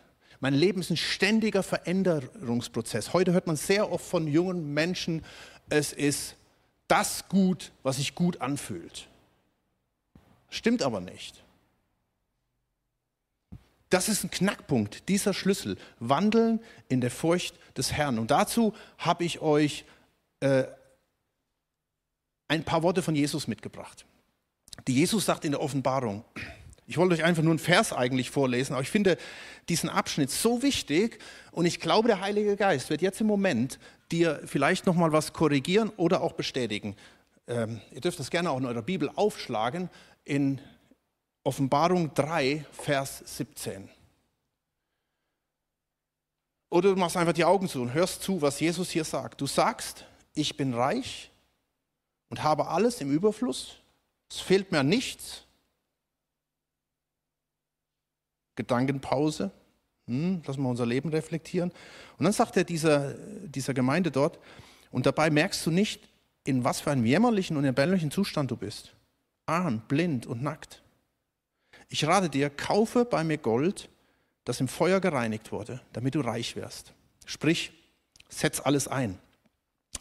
mein 0.46 0.54
Leben 0.54 0.80
ist 0.80 0.92
ein 0.92 0.98
ständiger 0.98 1.64
Veränderungsprozess. 1.64 3.14
Heute 3.14 3.34
hört 3.34 3.48
man 3.48 3.56
sehr 3.56 3.92
oft 3.92 4.06
von 4.06 4.28
jungen 4.28 4.76
Menschen, 4.76 5.26
es 5.70 5.92
ist 5.92 6.36
das 6.88 7.28
gut, 7.30 7.72
was 7.82 7.98
sich 7.98 8.14
gut 8.14 8.42
anfühlt. 8.42 9.08
Stimmt 10.52 10.84
aber 10.84 11.02
nicht. 11.02 11.44
Das 13.90 14.08
ist 14.08 14.24
ein 14.24 14.30
Knackpunkt, 14.30 15.10
dieser 15.10 15.34
Schlüssel. 15.34 15.80
Wandeln 16.00 16.60
in 16.90 17.02
der 17.02 17.10
Furcht 17.10 17.56
des 17.76 17.94
Herrn. 17.94 18.20
Und 18.20 18.30
dazu 18.30 18.76
habe 19.00 19.24
ich 19.24 19.42
euch 19.42 19.84
äh, 20.42 20.66
ein 22.48 22.64
paar 22.64 22.84
Worte 22.84 23.02
von 23.02 23.16
Jesus 23.16 23.48
mitgebracht. 23.48 24.06
Die 24.86 24.94
Jesus 24.94 25.26
sagt 25.26 25.44
in 25.44 25.54
der 25.54 25.62
Offenbarung, 25.62 26.24
ich 26.88 26.98
wollte 26.98 27.16
euch 27.16 27.24
einfach 27.24 27.42
nur 27.42 27.52
einen 27.52 27.60
Vers 27.60 27.94
eigentlich 27.94 28.30
vorlesen, 28.30 28.74
aber 28.74 28.82
ich 28.82 28.90
finde 28.90 29.18
diesen 29.70 29.90
Abschnitt 29.90 30.30
so 30.30 30.62
wichtig 30.62 31.20
und 31.52 31.66
ich 31.66 31.80
glaube, 31.80 32.08
der 32.08 32.22
Heilige 32.22 32.56
Geist 32.56 32.90
wird 32.90 33.02
jetzt 33.02 33.22
im 33.22 33.28
Moment 33.28 33.80
dir 34.12 34.42
vielleicht 34.46 34.86
nochmal 34.86 35.12
was 35.12 35.34
korrigieren 35.34 35.92
oder 35.98 36.22
auch 36.22 36.34
bestätigen. 36.34 36.96
Ähm, 37.48 37.82
ihr 37.92 38.02
dürft 38.02 38.20
das 38.20 38.30
gerne 38.30 38.52
auch 38.52 38.58
in 38.58 38.66
eurer 38.66 38.84
Bibel 38.84 39.10
aufschlagen 39.16 39.90
in 40.24 40.62
Offenbarung 41.44 42.14
3, 42.14 42.66
Vers 42.72 43.24
17. 43.26 43.90
Oder 46.70 46.90
du 46.90 46.96
machst 46.96 47.18
einfach 47.18 47.34
die 47.34 47.46
Augen 47.46 47.68
zu 47.68 47.82
und 47.82 47.94
hörst 47.94 48.22
zu, 48.22 48.42
was 48.42 48.60
Jesus 48.60 48.90
hier 48.92 49.06
sagt. 49.06 49.42
Du 49.42 49.48
sagst, 49.48 50.06
ich 50.34 50.58
bin 50.58 50.74
reich 50.74 51.32
und 52.30 52.44
habe 52.44 52.68
alles 52.68 53.02
im 53.02 53.12
Überfluss. 53.12 53.78
Es 54.30 54.40
fehlt 54.40 54.72
mir 54.72 54.84
nichts 54.84 55.45
Gedankenpause. 58.56 59.52
Hm, 60.08 60.42
lass 60.46 60.58
mal 60.58 60.70
unser 60.70 60.86
Leben 60.86 61.10
reflektieren. 61.10 61.72
Und 62.18 62.24
dann 62.24 62.34
sagt 62.34 62.58
er 62.58 62.64
dieser, 62.64 63.14
dieser 63.14 63.74
Gemeinde 63.74 64.12
dort, 64.12 64.40
und 64.92 65.06
dabei 65.06 65.30
merkst 65.30 65.66
du 65.66 65.72
nicht, 65.72 66.08
in 66.46 66.64
was 66.64 66.82
für 66.82 66.92
einem 66.92 67.06
jämmerlichen 67.06 67.58
und 67.58 67.66
erbärmlichen 67.66 68.12
Zustand 68.12 68.52
du 68.52 68.56
bist. 68.56 68.96
Arm, 69.46 69.82
blind 69.88 70.26
und 70.26 70.42
nackt. 70.42 70.84
Ich 71.90 72.06
rate 72.06 72.30
dir, 72.30 72.50
kaufe 72.50 73.04
bei 73.04 73.24
mir 73.24 73.38
Gold, 73.38 73.90
das 74.44 74.60
im 74.60 74.68
Feuer 74.68 75.00
gereinigt 75.00 75.52
wurde, 75.52 75.82
damit 75.92 76.16
du 76.16 76.22
reich 76.22 76.56
wirst. 76.56 76.94
Sprich, 77.26 77.74
setz 78.30 78.60
alles 78.60 78.88
ein 78.88 79.20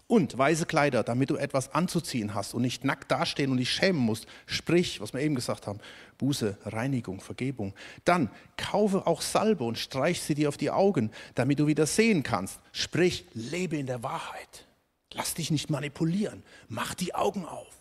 und 0.07 0.37
weiße 0.37 0.67
Kleider, 0.67 1.03
damit 1.03 1.31
du 1.31 1.37
etwas 1.37 1.73
anzuziehen 1.75 2.35
hast 2.35 2.55
und 2.55 2.63
nicht 2.63 2.85
nackt 2.85 3.11
dastehen 3.11 3.51
und 3.51 3.57
dich 3.57 3.71
schämen 3.71 4.01
musst. 4.01 4.27
Sprich, 4.47 5.01
was 5.01 5.13
wir 5.15 5.21
eben 5.21 5.35
gesagt 5.35 5.67
haben, 5.67 5.81
Buße, 6.19 6.59
Reinigung, 6.65 7.21
Vergebung. 7.21 7.75
Dann 8.05 8.31
kaufe 8.57 9.07
auch 9.07 9.23
Salbe 9.23 9.65
und 9.65 9.79
streich 9.79 10.21
sie 10.21 10.35
dir 10.35 10.49
auf 10.49 10.57
die 10.57 10.71
Augen, 10.71 11.11
damit 11.35 11.59
du 11.59 11.67
wieder 11.67 11.87
sehen 11.87 12.23
kannst. 12.23 12.61
Sprich, 12.73 13.27
lebe 13.33 13.77
in 13.77 13.87
der 13.87 14.03
Wahrheit. 14.03 14.67
Lass 15.13 15.35
dich 15.35 15.51
nicht 15.51 15.71
manipulieren. 15.71 16.43
Mach 16.69 16.95
die 16.95 17.15
Augen 17.15 17.45
auf. 17.45 17.75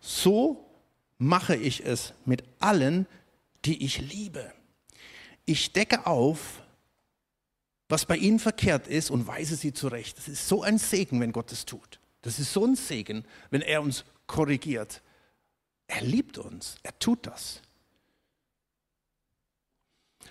So 0.00 0.64
mache 1.18 1.56
ich 1.56 1.84
es 1.84 2.12
mit 2.24 2.44
allen, 2.60 3.06
die 3.64 3.84
ich 3.84 3.98
liebe. 3.98 4.52
Ich 5.44 5.72
decke 5.72 6.06
auf, 6.06 6.62
was 7.88 8.04
bei 8.04 8.16
ihnen 8.16 8.38
verkehrt 8.38 8.88
ist 8.88 9.10
und 9.10 9.26
weise 9.26 9.56
sie 9.56 9.72
zurecht. 9.72 10.18
Das 10.18 10.28
ist 10.28 10.48
so 10.48 10.62
ein 10.62 10.78
Segen, 10.78 11.20
wenn 11.20 11.32
Gott 11.32 11.52
es 11.52 11.64
tut. 11.64 12.00
Das 12.22 12.38
ist 12.38 12.52
so 12.52 12.64
ein 12.64 12.74
Segen, 12.74 13.24
wenn 13.50 13.62
er 13.62 13.82
uns 13.82 14.04
korrigiert. 14.26 15.02
Er 15.86 16.02
liebt 16.02 16.38
uns, 16.38 16.76
er 16.82 16.98
tut 16.98 17.26
das. 17.26 17.62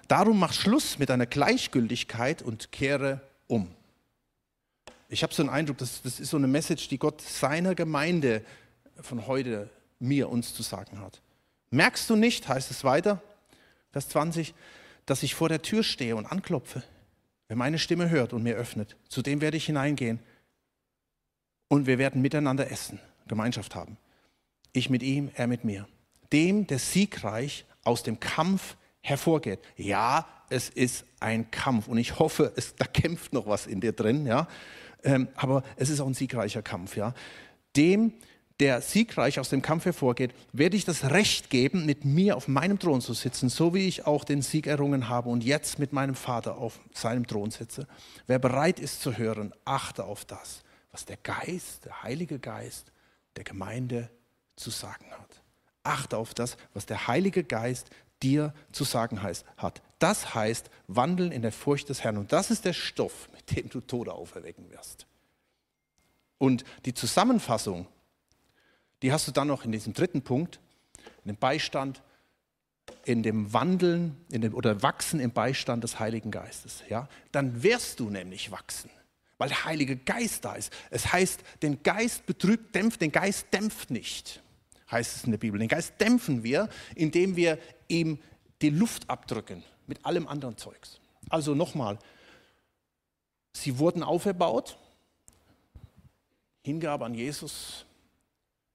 Darum 0.08 0.40
mach 0.40 0.54
Schluss 0.54 1.00
mit 1.00 1.10
deiner 1.10 1.26
Gleichgültigkeit 1.26 2.42
und 2.42 2.72
kehre 2.72 3.22
um. 3.48 3.74
Ich 5.08 5.24
habe 5.24 5.34
so 5.34 5.42
einen 5.42 5.50
Eindruck, 5.50 5.78
das, 5.78 6.02
das 6.02 6.20
ist 6.20 6.32
so 6.32 6.38
eine 6.38 6.48
Message, 6.48 6.90
die 6.90 7.00
Gott 7.00 7.22
seiner 7.22 7.74
Gemeinde 7.74 8.44
von 9.02 9.28
heute 9.28 9.70
mir, 10.00 10.30
uns 10.30 10.54
zu 10.54 10.62
sagen 10.62 11.00
hat. 11.00 11.22
Merkst 11.70 12.10
du 12.10 12.16
nicht, 12.16 12.48
heißt 12.48 12.70
es 12.70 12.84
weiter, 12.84 13.22
Vers 13.92 14.10
20, 14.10 14.54
dass 15.06 15.24
ich 15.24 15.36
vor 15.36 15.48
der 15.48 15.62
Tür 15.62 15.84
stehe 15.84 16.16
und 16.16 16.26
anklopfe? 16.26 16.84
Wer 17.48 17.58
meine 17.58 17.80
Stimme 17.80 18.10
hört 18.10 18.34
und 18.34 18.44
mir 18.44 18.56
öffnet, 18.56 18.96
zu 19.08 19.22
dem 19.22 19.42
werde 19.42 19.58
ich 19.58 19.66
hineingehen 19.66 20.20
und 21.68 21.88
wir 21.88 21.98
werden 21.98 22.22
miteinander 22.22 22.72
essen, 22.72 23.00
Gemeinschaft 23.28 23.76
haben. 23.76 23.98
Ich 24.74 24.90
mit 24.90 25.04
ihm, 25.04 25.30
er 25.36 25.48
mit 25.48 25.64
mir. 25.64 25.88
Dem, 26.34 26.68
der 26.68 26.80
siegreich 26.80 27.66
aus 27.84 28.04
dem 28.04 28.20
Kampf 28.20 28.76
hervorgeht. 29.02 29.60
Ja, 29.78 30.28
es 30.50 30.70
ist 30.70 31.06
ein 31.20 31.52
Kampf 31.52 31.88
und 31.88 31.98
ich 31.98 32.20
hoffe, 32.20 32.52
es, 32.56 32.76
da 32.76 32.86
kämpft 32.86 33.34
noch 33.34 33.48
was 33.48 33.68
in 33.68 33.80
dir 33.80 33.94
drin, 33.94 34.26
ja. 34.26 34.48
Ähm, 35.04 35.28
aber 35.36 35.64
es 35.76 35.90
ist 35.90 36.00
auch 36.00 36.08
ein 36.08 36.16
siegreicher 36.16 36.64
Kampf, 36.64 36.98
ja. 36.98 37.14
Dem, 37.76 38.14
der 38.60 38.82
siegreich 38.82 39.40
aus 39.40 39.50
dem 39.50 39.62
Kampf 39.62 39.86
hervorgeht, 39.86 40.34
werde 40.54 40.78
ich 40.78 40.86
das 40.86 41.12
Recht 41.12 41.50
geben, 41.50 41.86
mit 41.86 42.06
mir 42.06 42.38
auf 42.38 42.48
meinem 42.48 42.80
Thron 42.80 43.02
zu 43.02 43.14
sitzen, 43.14 43.50
so 43.50 43.74
wie 43.74 43.88
ich 43.88 44.06
auch 44.06 44.24
den 44.24 44.42
Sieg 44.42 44.68
errungen 44.68 45.10
habe 45.10 45.30
und 45.30 45.44
jetzt 45.44 45.78
mit 45.78 45.92
meinem 45.92 46.16
Vater 46.16 46.58
auf 46.58 46.80
seinem 46.94 47.28
Thron 47.28 47.52
sitze. 47.52 47.88
Wer 48.28 48.40
bereit 48.40 48.80
ist 48.80 49.02
zu 49.02 49.18
hören, 49.18 49.54
achte 49.66 50.06
auf 50.06 50.24
das, 50.24 50.64
was 50.92 51.04
der 51.06 51.18
Geist, 51.18 51.86
der 51.86 52.04
Heilige 52.04 52.40
Geist 52.40 52.92
der 53.36 53.44
Gemeinde 53.44 54.10
zu 54.56 54.70
sagen 54.70 55.12
hat. 55.12 55.42
Achte 55.84 56.18
auf 56.18 56.34
das, 56.34 56.56
was 56.74 56.86
der 56.86 57.08
Heilige 57.08 57.44
Geist 57.44 57.90
dir 58.24 58.54
zu 58.72 58.86
sagen 58.86 59.22
heißt, 59.22 59.46
hat. 59.58 59.82
Das 60.00 60.34
heißt, 60.34 60.70
wandeln 60.88 61.32
in 61.32 61.42
der 61.42 61.52
Furcht 61.52 61.90
des 61.90 62.04
Herrn. 62.04 62.18
Und 62.18 62.32
das 62.32 62.50
ist 62.50 62.64
der 62.64 62.74
Stoff, 62.74 63.28
mit 63.34 63.56
dem 63.56 63.70
du 63.70 63.82
Tode 63.82 64.14
auferwecken 64.14 64.70
wirst. 64.72 65.06
Und 66.38 66.64
die 66.86 66.94
Zusammenfassung, 66.94 67.88
die 69.02 69.12
hast 69.12 69.28
du 69.28 69.32
dann 69.32 69.48
noch 69.48 69.66
in 69.66 69.72
diesem 69.72 69.94
dritten 69.94 70.22
Punkt, 70.22 70.60
in 71.24 71.34
dem 71.34 71.38
Beistand, 71.38 72.02
in 73.04 73.24
dem 73.24 73.52
Wandeln 73.54 74.18
in 74.32 74.42
dem, 74.42 74.54
oder 74.54 74.82
Wachsen 74.82 75.20
im 75.20 75.32
Beistand 75.32 75.84
des 75.84 76.00
Heiligen 76.00 76.32
Geistes. 76.32 76.84
Ja? 76.90 77.10
Dann 77.32 77.64
wirst 77.64 78.00
du 78.00 78.10
nämlich 78.10 78.52
wachsen, 78.52 78.90
weil 79.38 79.50
der 79.50 79.66
Heilige 79.66 79.96
Geist 79.96 80.46
da 80.46 80.54
ist. 80.54 80.72
Es 80.92 81.12
heißt, 81.12 81.42
den 81.62 81.82
Geist 81.84 82.26
betrübt, 82.26 82.76
dämpft, 82.76 83.02
den 83.02 83.12
Geist 83.12 83.48
dämpft 83.52 83.90
nicht 83.92 84.42
heißt 84.92 85.18
es 85.18 85.24
in 85.24 85.32
der 85.32 85.38
Bibel. 85.38 85.60
Den 85.60 85.68
Geist 85.68 85.94
dämpfen 86.00 86.44
wir, 86.44 86.70
indem 86.96 87.36
wir 87.36 87.60
ihm 87.88 88.20
die 88.62 88.70
Luft 88.70 89.10
abdrücken 89.10 89.64
mit 89.88 90.06
allem 90.06 90.28
anderen 90.28 90.58
Zeugs. 90.58 91.00
Also 91.30 91.56
nochmal, 91.56 92.00
sie 93.54 93.78
wurden 93.80 94.04
auferbaut, 94.04 94.78
Hingabe 96.64 97.06
an 97.06 97.14
Jesus, 97.14 97.86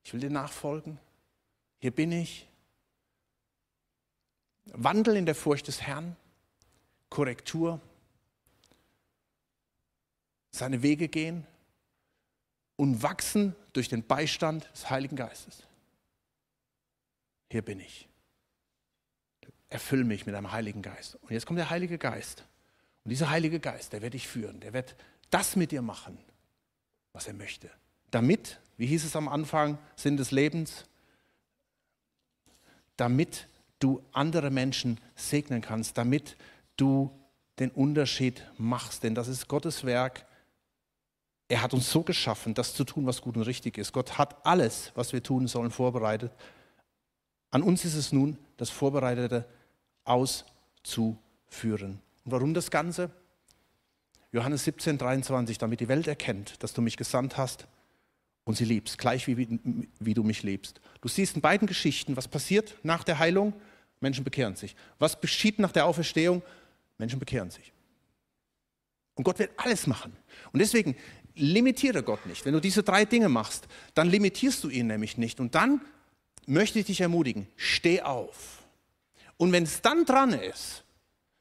ich 0.03 0.13
will 0.13 0.21
dir 0.21 0.31
nachfolgen, 0.31 0.99
hier 1.81 1.91
bin 1.91 2.13
ich. 2.13 2.47
Wandel 4.67 5.17
in 5.17 5.27
der 5.27 5.35
Furcht 5.35 5.69
des 5.69 5.83
Herrn, 5.83 6.17
Korrektur, 7.09 7.81
seine 10.53 10.83
Wege 10.83 11.09
gehen 11.09 11.47
und 12.77 13.03
wachsen 13.03 13.57
durch 13.73 13.89
den 13.89 14.07
Beistand 14.07 14.71
des 14.73 14.91
Heiligen 14.91 15.17
Geistes 15.17 15.65
hier 17.51 17.63
bin 17.63 17.81
ich. 17.81 18.09
Erfüll 19.69 20.05
mich 20.05 20.27
mit 20.27 20.35
einem 20.35 20.51
Heiligen 20.53 20.83
Geist. 20.83 21.17
Und 21.17 21.31
jetzt 21.31 21.47
kommt 21.47 21.59
der 21.59 21.71
Heilige 21.71 21.99
Geist. 21.99 22.45
Und 23.05 23.11
dieser 23.11 23.31
Heilige 23.31 23.61
Geist, 23.61 23.93
der 23.93 24.03
wird 24.03 24.15
dich 24.15 24.27
führen, 24.27 24.61
der 24.61 24.73
wird 24.73 24.97
das 25.31 25.57
mit 25.57 25.73
dir 25.73 25.83
machen, 25.83 26.19
was 27.13 27.27
er 27.27 27.35
möchte. 27.35 27.71
Damit, 28.11 28.61
wie 28.77 28.87
hieß 28.87 29.05
es 29.05 29.17
am 29.17 29.29
Anfang, 29.29 29.79
Sinn 29.97 30.17
des 30.17 30.31
Lebens, 30.31 30.85
damit 32.97 33.47
du 33.79 34.03
andere 34.13 34.51
Menschen 34.51 34.99
segnen 35.15 35.61
kannst, 35.61 35.97
damit 35.97 36.37
du 36.77 37.11
den 37.59 37.71
Unterschied 37.71 38.45
machst. 38.59 39.03
Denn 39.03 39.15
das 39.15 39.29
ist 39.29 39.49
Gottes 39.49 39.85
Werk. 39.85 40.27
Er 41.49 41.63
hat 41.63 41.75
uns 41.75 41.91
so 41.91 42.03
geschaffen, 42.03 42.55
das 42.55 42.75
zu 42.75 42.85
tun, 42.85 43.07
was 43.07 43.21
gut 43.21 43.37
und 43.37 43.43
richtig 43.43 43.79
ist. 43.79 43.93
Gott 43.93 44.19
hat 44.19 44.45
alles, 44.47 44.93
was 44.95 45.13
wir 45.13 45.23
tun 45.23 45.47
sollen, 45.49 45.71
vorbereitet. 45.71 46.33
An 47.51 47.63
uns 47.63 47.85
ist 47.85 47.95
es 47.95 48.13
nun, 48.13 48.39
das 48.57 48.71
Vorbereitete 48.71 49.47
auszuführen. 50.05 52.01
Und 52.25 52.33
warum 52.33 52.55
das 52.55 52.71
Ganze? 52.71 53.11
Johannes 54.31 54.65
17, 54.65 54.99
23, 54.99 55.59
damit 55.59 55.81
die 55.81 55.89
Welt 55.89 56.07
erkennt, 56.07 56.63
dass 56.63 56.73
du 56.73 56.83
mich 56.83 56.97
gesandt 56.97 57.37
hast 57.37 57.67
und 58.51 58.57
sie 58.57 58.65
liebst, 58.65 58.99
gleich 58.99 59.29
wie, 59.29 59.49
wie, 60.01 60.15
du 60.15 60.25
mich 60.25 60.43
liebst. 60.43 60.81
Du 61.01 61.09
siehst 61.09 61.37
in 61.37 61.41
beiden 61.41 61.69
Geschichten, 61.69 62.17
was 62.17 62.27
passiert 62.27 62.75
nach 62.83 63.05
der 63.05 63.21
Heilung? 63.21 63.53
Menschen 64.01 64.25
bekehren 64.25 64.57
sich. 64.57 64.75
Was 64.99 65.21
geschieht 65.21 65.61
nach 65.61 65.71
der 65.71 65.87
Auferstehung? 65.87 66.43
Menschen 66.99 67.21
bekehren 67.21 67.53
sich. 67.53 67.73
Und 69.15 69.23
Gott 69.23 69.39
wird 69.39 69.53
alles 69.57 69.87
machen. 69.87 70.17
Und 70.53 70.59
deswegen 70.59 70.97
limitiere 71.37 72.03
Gott 72.03 72.27
nicht. 72.27 72.45
Wenn 72.45 72.55
du 72.55 72.61
diese 72.61 72.83
drei 72.83 73.05
Dinge 73.05 73.29
machst, 73.29 73.69
dann 73.95 74.11
limitierst 74.11 74.65
du 74.65 74.69
ihn 74.69 74.89
nämlich 74.89 75.17
nicht. 75.17 75.39
Und 75.39 75.55
dann 75.55 75.81
möchte 76.47 76.81
ich 76.81 76.87
dich 76.87 77.01
ermutigen, 77.01 77.47
steh 77.55 78.03
auf. 78.03 78.65
Und 79.37 79.53
wenn 79.53 79.63
es 79.63 79.81
dann 79.81 80.05
dran 80.05 80.33
ist, 80.33 80.83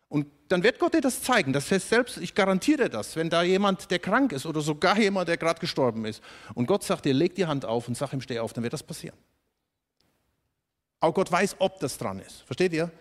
und 0.09 0.27
dann 0.47 0.63
wird 0.63 0.79
Gott 0.79 0.95
dir 0.95 1.01
das 1.01 1.21
zeigen, 1.21 1.53
das 1.53 1.69
heißt 1.71 1.89
selbst, 1.89 2.17
ich 2.17 2.33
garantiere 2.33 2.89
das, 2.89 3.15
wenn 3.15 3.29
da 3.29 3.43
jemand, 3.43 3.91
der 3.91 3.99
krank 3.99 4.31
ist 4.31 4.45
oder 4.45 4.61
sogar 4.61 4.99
jemand, 4.99 5.29
der 5.29 5.37
gerade 5.37 5.59
gestorben 5.59 6.05
ist, 6.05 6.21
und 6.55 6.65
Gott 6.65 6.83
sagt 6.83 7.05
dir, 7.05 7.13
leg 7.13 7.35
die 7.35 7.45
Hand 7.45 7.65
auf 7.65 7.87
und 7.87 7.95
sag 7.95 8.11
ihm, 8.13 8.21
steh 8.21 8.39
auf, 8.39 8.53
dann 8.53 8.63
wird 8.63 8.73
das 8.73 8.83
passieren. 8.83 9.15
Auch 10.99 11.13
Gott 11.13 11.31
weiß, 11.31 11.57
ob 11.59 11.79
das 11.79 11.97
dran 11.97 12.19
ist. 12.19 12.41
Versteht 12.41 12.73
ihr? 12.73 12.91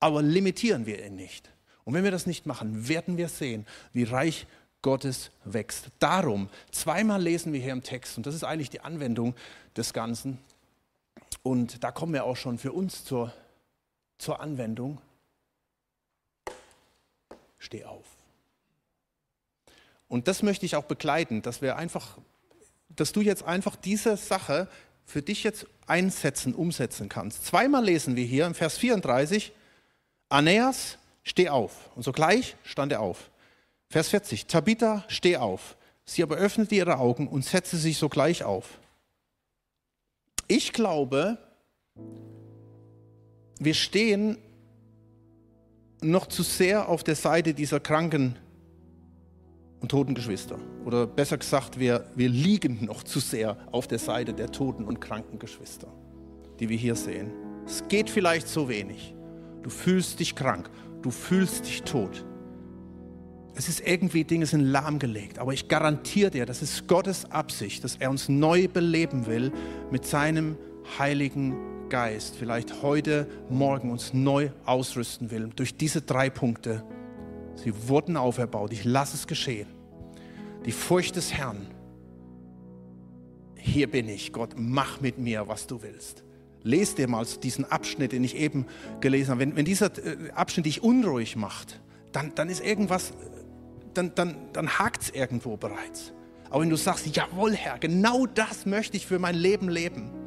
Aber 0.00 0.22
limitieren 0.22 0.86
wir 0.86 1.04
ihn 1.04 1.14
nicht. 1.14 1.50
Und 1.84 1.94
wenn 1.94 2.02
wir 2.02 2.10
das 2.10 2.26
nicht 2.26 2.46
machen, 2.46 2.88
werden 2.88 3.16
wir 3.16 3.28
sehen, 3.28 3.66
wie 3.92 4.04
reich 4.04 4.46
Gottes 4.80 5.30
wächst. 5.44 5.90
Darum, 6.00 6.48
zweimal 6.72 7.22
lesen 7.22 7.52
wir 7.52 7.60
hier 7.60 7.72
im 7.72 7.84
Text, 7.84 8.16
und 8.16 8.26
das 8.26 8.34
ist 8.34 8.42
eigentlich 8.42 8.70
die 8.70 8.80
Anwendung 8.80 9.34
des 9.76 9.92
Ganzen, 9.92 10.38
und 11.42 11.82
da 11.82 11.90
kommen 11.90 12.12
wir 12.12 12.24
auch 12.24 12.36
schon 12.36 12.58
für 12.58 12.72
uns 12.72 13.04
zur, 13.04 13.32
zur 14.18 14.40
Anwendung. 14.40 15.00
Steh 17.62 17.84
auf. 17.84 18.04
Und 20.08 20.26
das 20.26 20.42
möchte 20.42 20.66
ich 20.66 20.74
auch 20.74 20.84
begleiten, 20.84 21.42
dass 21.42 21.62
wir 21.62 21.76
einfach, 21.76 22.18
dass 22.88 23.12
du 23.12 23.20
jetzt 23.20 23.44
einfach 23.44 23.76
diese 23.76 24.16
Sache 24.16 24.68
für 25.04 25.22
dich 25.22 25.44
jetzt 25.44 25.66
einsetzen, 25.86 26.56
umsetzen 26.56 27.08
kannst. 27.08 27.46
Zweimal 27.46 27.84
lesen 27.84 28.16
wir 28.16 28.24
hier 28.24 28.46
im 28.46 28.56
Vers 28.56 28.78
34, 28.78 29.52
Aeneas, 30.28 30.98
steh 31.22 31.50
auf. 31.50 31.90
Und 31.94 32.02
sogleich 32.02 32.56
stand 32.64 32.90
er 32.90 33.00
auf. 33.00 33.30
Vers 33.88 34.08
40, 34.08 34.46
Tabitha, 34.46 35.04
steh 35.06 35.36
auf. 35.36 35.76
Sie 36.04 36.24
aber 36.24 36.36
öffnete 36.36 36.74
ihre 36.74 36.98
Augen 36.98 37.28
und 37.28 37.44
setzte 37.44 37.76
sich 37.76 37.96
sogleich 37.96 38.42
auf. 38.42 38.80
Ich 40.48 40.72
glaube, 40.72 41.38
wir 43.60 43.74
stehen 43.74 44.36
noch 46.02 46.26
zu 46.26 46.42
sehr 46.42 46.88
auf 46.88 47.04
der 47.04 47.14
Seite 47.14 47.54
dieser 47.54 47.80
kranken 47.80 48.36
und 49.80 49.90
toten 49.90 50.14
Geschwister. 50.14 50.58
Oder 50.84 51.06
besser 51.06 51.38
gesagt, 51.38 51.78
wir, 51.78 52.06
wir 52.14 52.28
liegen 52.28 52.84
noch 52.84 53.02
zu 53.02 53.20
sehr 53.20 53.56
auf 53.72 53.88
der 53.88 53.98
Seite 53.98 54.32
der 54.32 54.50
toten 54.50 54.84
und 54.84 55.00
kranken 55.00 55.38
Geschwister, 55.38 55.88
die 56.60 56.68
wir 56.68 56.76
hier 56.76 56.94
sehen. 56.94 57.30
Es 57.66 57.86
geht 57.88 58.08
vielleicht 58.08 58.48
so 58.48 58.68
wenig. 58.68 59.14
Du 59.62 59.70
fühlst 59.70 60.20
dich 60.20 60.34
krank, 60.34 60.70
du 61.02 61.10
fühlst 61.10 61.66
dich 61.66 61.82
tot. 61.82 62.24
Es 63.54 63.68
ist 63.68 63.86
irgendwie, 63.86 64.24
Dinge 64.24 64.46
sind 64.46 64.62
lahmgelegt, 64.62 65.38
aber 65.38 65.52
ich 65.52 65.68
garantiere 65.68 66.30
dir, 66.30 66.46
das 66.46 66.62
ist 66.62 66.88
Gottes 66.88 67.30
Absicht, 67.30 67.84
dass 67.84 67.96
er 67.96 68.10
uns 68.10 68.28
neu 68.28 68.66
beleben 68.66 69.26
will 69.26 69.52
mit 69.90 70.06
seinem 70.06 70.56
Heiligen 70.98 71.54
Geist, 71.92 72.36
vielleicht 72.38 72.80
heute, 72.80 73.28
morgen 73.50 73.90
uns 73.90 74.14
neu 74.14 74.48
ausrüsten 74.64 75.30
will. 75.30 75.50
Durch 75.54 75.76
diese 75.76 76.00
drei 76.00 76.30
Punkte. 76.30 76.82
Sie 77.54 77.86
wurden 77.86 78.16
auferbaut. 78.16 78.72
Ich 78.72 78.86
lasse 78.86 79.14
es 79.14 79.26
geschehen. 79.26 79.68
Die 80.64 80.72
Furcht 80.72 81.16
des 81.16 81.34
Herrn. 81.34 81.66
Hier 83.56 83.90
bin 83.90 84.08
ich, 84.08 84.32
Gott, 84.32 84.54
mach 84.56 85.02
mit 85.02 85.18
mir, 85.18 85.48
was 85.48 85.66
du 85.66 85.82
willst. 85.82 86.24
Lest 86.62 86.96
dir 86.96 87.08
mal 87.08 87.26
diesen 87.42 87.70
Abschnitt, 87.70 88.12
den 88.12 88.24
ich 88.24 88.36
eben 88.36 88.64
gelesen 89.02 89.32
habe. 89.32 89.40
Wenn, 89.40 89.56
wenn 89.56 89.66
dieser 89.66 89.90
äh, 89.98 90.30
Abschnitt 90.30 90.64
dich 90.64 90.82
unruhig 90.82 91.36
macht, 91.36 91.82
dann, 92.10 92.34
dann 92.34 92.48
ist 92.48 92.64
irgendwas 92.64 93.12
dann, 93.92 94.14
dann, 94.14 94.36
dann 94.54 94.78
hakt 94.78 95.02
es 95.02 95.10
irgendwo 95.10 95.58
bereits. 95.58 96.14
Aber 96.48 96.62
wenn 96.62 96.70
du 96.70 96.76
sagst, 96.76 97.14
jawohl 97.14 97.52
Herr, 97.52 97.78
genau 97.78 98.24
das 98.24 98.64
möchte 98.64 98.96
ich 98.96 99.06
für 99.06 99.18
mein 99.18 99.34
Leben 99.34 99.68
leben. 99.68 100.21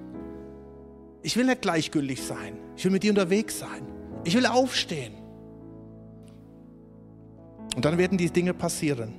Ich 1.25 1.35
will 1.35 1.45
nicht 1.45 1.63
gleichgültig 1.63 2.21
sein. 2.21 2.55
Ich 2.77 2.85
will 2.85 2.91
mit 2.91 3.01
dir 3.01 3.09
unterwegs 3.09 3.57
sein. 3.57 3.81
Ich 4.25 4.35
will 4.35 4.45
aufstehen. 4.45 5.15
Und 7.75 7.83
dann 7.83 7.97
werden 7.97 8.15
die 8.19 8.29
Dinge 8.29 8.53
passieren. 8.53 9.15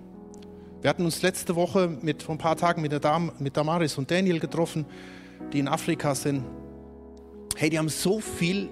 Wir 0.83 0.89
hatten 0.89 1.05
uns 1.05 1.23
letzte 1.23 1.57
Woche 1.57 1.89
mit, 1.89 2.23
vor 2.23 2.37
ein 2.37 2.39
paar 2.39 2.57
Tagen 2.57 2.81
mit, 2.81 2.93
der 2.93 3.01
Dam, 3.01 3.33
mit 3.41 3.57
Damaris 3.57 3.99
und 3.99 4.09
Daniel 4.09 4.39
getroffen, 4.39 4.87
die 5.53 5.59
in 5.59 5.67
Afrika 5.67 6.15
sind. 6.15 6.45
Hey, 7.57 7.71
die 7.71 7.79
haben 7.81 7.89
so 7.89 8.21
viel, 8.21 8.69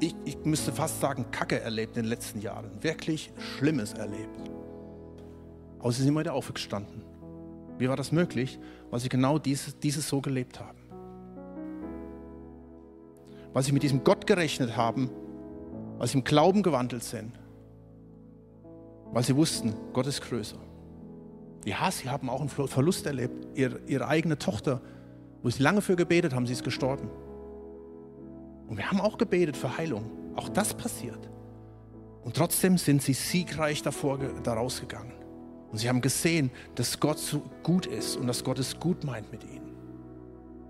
ich, 0.00 0.14
ich 0.26 0.36
müsste 0.44 0.74
fast 0.74 1.00
sagen, 1.00 1.30
Kacke 1.30 1.58
erlebt 1.60 1.96
in 1.96 2.02
den 2.02 2.10
letzten 2.10 2.42
Jahren. 2.42 2.70
Wirklich 2.82 3.32
Schlimmes 3.38 3.94
erlebt. 3.94 4.50
Aber 5.78 5.90
sie 5.90 6.02
sind 6.02 6.08
immer 6.08 6.20
wieder 6.20 6.34
aufgestanden. 6.34 7.02
Wie 7.78 7.88
war 7.88 7.96
das 7.96 8.12
möglich? 8.12 8.58
Weil 8.90 9.00
sie 9.00 9.08
genau 9.08 9.38
dieses, 9.38 9.78
dieses 9.78 10.06
so 10.06 10.20
gelebt 10.20 10.60
haben. 10.60 10.85
Weil 13.56 13.62
sie 13.62 13.72
mit 13.72 13.82
diesem 13.82 14.04
Gott 14.04 14.26
gerechnet 14.26 14.76
haben, 14.76 15.08
weil 15.96 16.06
sie 16.06 16.18
im 16.18 16.24
Glauben 16.24 16.62
gewandelt 16.62 17.02
sind, 17.02 17.32
weil 19.12 19.22
sie 19.22 19.34
wussten, 19.34 19.74
Gott 19.94 20.06
ist 20.06 20.20
größer. 20.20 20.58
Ja, 21.64 21.90
sie 21.90 22.10
haben 22.10 22.28
auch 22.28 22.40
einen 22.40 22.50
Verlust 22.50 23.06
erlebt. 23.06 23.46
Ihre, 23.54 23.80
ihre 23.86 24.08
eigene 24.08 24.36
Tochter, 24.36 24.82
wo 25.42 25.48
sie 25.48 25.62
lange 25.62 25.80
für 25.80 25.96
gebetet 25.96 26.34
haben, 26.34 26.44
sie 26.44 26.52
ist 26.52 26.64
gestorben. 26.64 27.08
Und 28.68 28.76
wir 28.76 28.90
haben 28.90 29.00
auch 29.00 29.16
gebetet 29.16 29.56
für 29.56 29.78
Heilung. 29.78 30.10
Auch 30.36 30.50
das 30.50 30.74
passiert. 30.74 31.30
Und 32.24 32.36
trotzdem 32.36 32.76
sind 32.76 33.00
sie 33.00 33.14
siegreich 33.14 33.80
davor, 33.80 34.18
daraus 34.42 34.82
gegangen. 34.82 35.14
Und 35.72 35.78
sie 35.78 35.88
haben 35.88 36.02
gesehen, 36.02 36.50
dass 36.74 37.00
Gott 37.00 37.18
so 37.18 37.42
gut 37.62 37.86
ist 37.86 38.18
und 38.18 38.26
dass 38.26 38.44
Gott 38.44 38.58
es 38.58 38.78
gut 38.78 39.02
meint 39.02 39.32
mit 39.32 39.44
ihnen. 39.44 39.65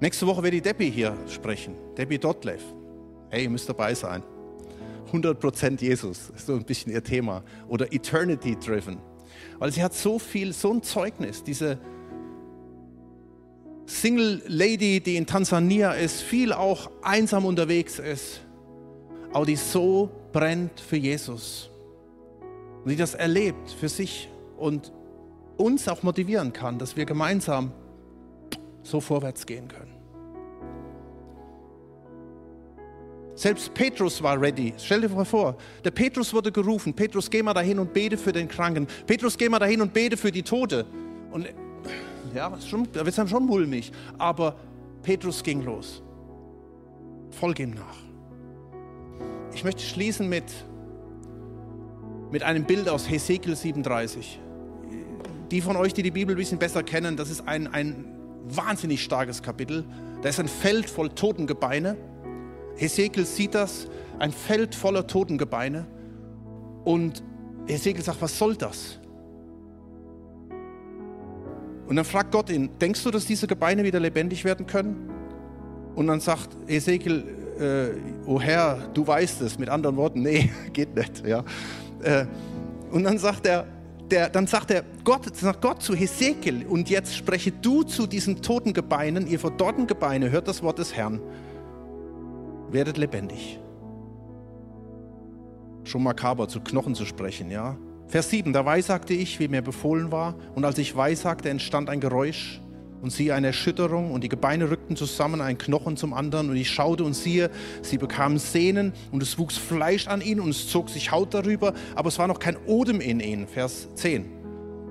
Nächste 0.00 0.26
Woche 0.26 0.42
wird 0.42 0.52
die 0.52 0.60
Debbie 0.60 0.90
hier 0.90 1.16
sprechen. 1.26 1.74
Debbie 1.96 2.18
Dotlev. 2.18 2.62
Hey, 3.30 3.44
ihr 3.44 3.50
müsst 3.50 3.68
dabei 3.68 3.94
sein. 3.94 4.22
100% 5.10 5.80
Jesus 5.80 6.30
ist 6.30 6.46
so 6.46 6.54
ein 6.54 6.64
bisschen 6.64 6.92
ihr 6.92 7.02
Thema. 7.02 7.42
Oder 7.68 7.90
Eternity 7.92 8.56
Driven. 8.56 8.98
Weil 9.58 9.72
sie 9.72 9.82
hat 9.82 9.94
so 9.94 10.18
viel, 10.18 10.52
so 10.52 10.72
ein 10.72 10.82
Zeugnis. 10.82 11.42
Diese 11.42 11.78
Single 13.86 14.42
Lady, 14.48 15.00
die 15.00 15.16
in 15.16 15.26
Tansania 15.26 15.92
ist, 15.92 16.20
viel 16.20 16.52
auch 16.52 16.90
einsam 17.02 17.46
unterwegs 17.46 17.98
ist, 17.98 18.40
aber 19.32 19.46
die 19.46 19.56
so 19.56 20.10
brennt 20.32 20.78
für 20.80 20.96
Jesus. 20.96 21.70
Und 22.84 22.90
die 22.90 22.96
das 22.96 23.14
erlebt 23.14 23.70
für 23.70 23.88
sich 23.88 24.28
und 24.58 24.92
uns 25.56 25.88
auch 25.88 26.02
motivieren 26.02 26.52
kann, 26.52 26.78
dass 26.78 26.96
wir 26.96 27.06
gemeinsam 27.06 27.72
so 28.86 29.00
vorwärts 29.00 29.44
gehen 29.44 29.68
können. 29.68 29.96
Selbst 33.36 33.74
Petrus 33.74 34.22
war 34.22 34.40
ready. 34.40 34.72
Stell 34.78 35.02
dir 35.02 35.10
mal 35.10 35.26
vor, 35.26 35.56
der 35.84 35.90
Petrus 35.90 36.32
wurde 36.32 36.50
gerufen. 36.50 36.94
Petrus, 36.94 37.28
geh 37.28 37.42
mal 37.42 37.52
dahin 37.52 37.78
und 37.78 37.92
bete 37.92 38.16
für 38.16 38.32
den 38.32 38.48
Kranken. 38.48 38.86
Petrus, 39.06 39.36
geh 39.36 39.48
mal 39.50 39.58
dahin 39.58 39.82
und 39.82 39.92
bete 39.92 40.16
für 40.16 40.32
die 40.32 40.42
Tote. 40.42 40.86
Und 41.30 41.46
ja, 42.34 42.48
da 42.48 42.56
wird 42.56 43.08
es 43.08 43.14
dann 43.16 43.28
schon 43.28 43.44
mulmig. 43.44 43.92
Aber 44.16 44.56
Petrus 45.02 45.42
ging 45.42 45.62
los. 45.62 46.02
Folge 47.30 47.64
ihm 47.64 47.72
nach. 47.72 47.98
Ich 49.54 49.64
möchte 49.64 49.82
schließen 49.82 50.30
mit, 50.30 50.44
mit 52.30 52.42
einem 52.42 52.64
Bild 52.64 52.88
aus 52.88 53.08
Hesekiel 53.08 53.54
37. 53.54 54.40
Die 55.50 55.60
von 55.60 55.76
euch, 55.76 55.92
die 55.92 56.02
die 56.02 56.10
Bibel 56.10 56.34
ein 56.34 56.38
bisschen 56.38 56.58
besser 56.58 56.82
kennen, 56.82 57.18
das 57.18 57.28
ist 57.28 57.46
ein, 57.46 57.66
ein 57.66 58.15
wahnsinnig 58.48 59.02
starkes 59.02 59.42
Kapitel. 59.42 59.84
Da 60.22 60.28
ist 60.28 60.40
ein 60.40 60.48
Feld 60.48 60.88
voll 60.88 61.10
Totengebeine. 61.10 61.96
Hesekiel 62.76 63.24
sieht 63.24 63.54
das, 63.54 63.88
ein 64.18 64.32
Feld 64.32 64.74
voller 64.74 65.06
Totengebeine. 65.06 65.86
Und 66.84 67.22
Hesekiel 67.66 68.02
sagt, 68.02 68.22
was 68.22 68.38
soll 68.38 68.56
das? 68.56 68.98
Und 71.86 71.96
dann 71.96 72.04
fragt 72.04 72.32
Gott 72.32 72.50
ihn, 72.50 72.70
denkst 72.80 73.02
du, 73.04 73.10
dass 73.10 73.26
diese 73.26 73.46
Gebeine 73.46 73.84
wieder 73.84 74.00
lebendig 74.00 74.44
werden 74.44 74.66
können? 74.66 75.10
Und 75.94 76.08
dann 76.08 76.20
sagt 76.20 76.56
Hesekiel, 76.66 77.24
äh, 77.58 78.26
oh 78.26 78.40
Herr, 78.40 78.88
du 78.92 79.06
weißt 79.06 79.40
es. 79.42 79.58
Mit 79.58 79.68
anderen 79.68 79.96
Worten, 79.96 80.22
nee, 80.22 80.50
geht 80.72 80.94
nicht. 80.94 81.26
Ja. 81.26 81.44
Äh, 82.02 82.26
und 82.90 83.04
dann 83.04 83.18
sagt 83.18 83.46
er, 83.46 83.66
der, 84.10 84.28
dann 84.28 84.46
sagt 84.46 84.70
er, 84.70 84.84
Gott, 85.04 85.34
sagt 85.36 85.62
Gott 85.62 85.82
zu 85.82 85.94
Hesekiel, 85.94 86.66
und 86.66 86.88
jetzt 86.90 87.16
spreche 87.16 87.52
du 87.52 87.82
zu 87.82 88.06
diesen 88.06 88.42
toten 88.42 88.72
Gebeinen, 88.72 89.26
ihr 89.26 89.38
verdorrten 89.38 89.86
Gebeine, 89.86 90.30
hört 90.30 90.48
das 90.48 90.62
Wort 90.62 90.78
des 90.78 90.94
Herrn 90.94 91.20
werdet 92.70 92.96
lebendig. 92.96 93.58
Schon 95.84 96.02
makaber, 96.02 96.48
zu 96.48 96.60
Knochen 96.60 96.94
zu 96.94 97.04
sprechen, 97.04 97.50
ja. 97.50 97.76
Vers 98.08 98.30
7, 98.30 98.52
da 98.52 98.64
weissagte 98.64 99.14
ich, 99.14 99.40
wie 99.40 99.48
mir 99.48 99.62
befohlen 99.62 100.12
war, 100.12 100.36
und 100.54 100.64
als 100.64 100.78
ich 100.78 100.96
weissagte, 100.96 101.48
entstand 101.48 101.90
ein 101.90 102.00
Geräusch 102.00 102.60
und 103.06 103.10
siehe 103.10 103.32
eine 103.34 103.46
Erschütterung 103.46 104.10
und 104.10 104.24
die 104.24 104.28
Gebeine 104.28 104.68
rückten 104.68 104.96
zusammen, 104.96 105.40
ein 105.40 105.58
Knochen 105.58 105.96
zum 105.96 106.12
anderen 106.12 106.50
und 106.50 106.56
ich 106.56 106.68
schaute 106.68 107.04
und 107.04 107.14
siehe, 107.14 107.50
sie 107.80 107.98
bekamen 107.98 108.40
Sehnen 108.40 108.92
und 109.12 109.22
es 109.22 109.38
wuchs 109.38 109.56
Fleisch 109.56 110.08
an 110.08 110.20
ihnen 110.20 110.40
und 110.40 110.50
es 110.50 110.66
zog 110.68 110.90
sich 110.90 111.12
Haut 111.12 111.32
darüber, 111.32 111.72
aber 111.94 112.08
es 112.08 112.18
war 112.18 112.26
noch 112.26 112.40
kein 112.40 112.56
Odem 112.66 113.00
in 113.00 113.20
ihnen. 113.20 113.46
Vers 113.46 113.86
10. 113.94 114.24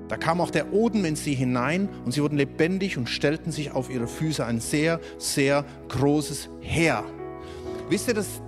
Da 0.07 0.15
kam 0.15 0.39
auch 0.39 0.49
der 0.49 0.71
Odem 0.71 1.03
in 1.03 1.17
sie 1.17 1.33
hinein 1.33 1.89
und 2.05 2.13
sie 2.13 2.21
wurden 2.21 2.37
lebendig 2.37 2.97
und 2.97 3.09
stellten 3.09 3.51
sich 3.51 3.71
auf 3.71 3.89
ihre 3.89 4.07
Füße 4.07 4.45
ein 4.45 4.61
sehr, 4.61 5.01
sehr 5.17 5.65
großes 5.89 6.47
Heer. 6.61 7.03
Wisst 7.89 8.07
ihr, 8.07 8.13
dass 8.13 8.41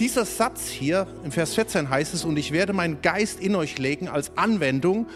dieser 0.00 0.24
Satz 0.24 0.66
hier 0.66 1.06
im 1.22 1.30
Vers 1.30 1.54
14 1.54 1.90
heißt 1.90 2.12
es, 2.12 2.24
und 2.24 2.36
ich 2.36 2.50
werde 2.50 2.72
meinen 2.72 3.02
Geist 3.02 3.38
in 3.38 3.54
euch 3.54 3.78
legen 3.78 4.08
als 4.08 4.36
Anwendung 4.36 5.06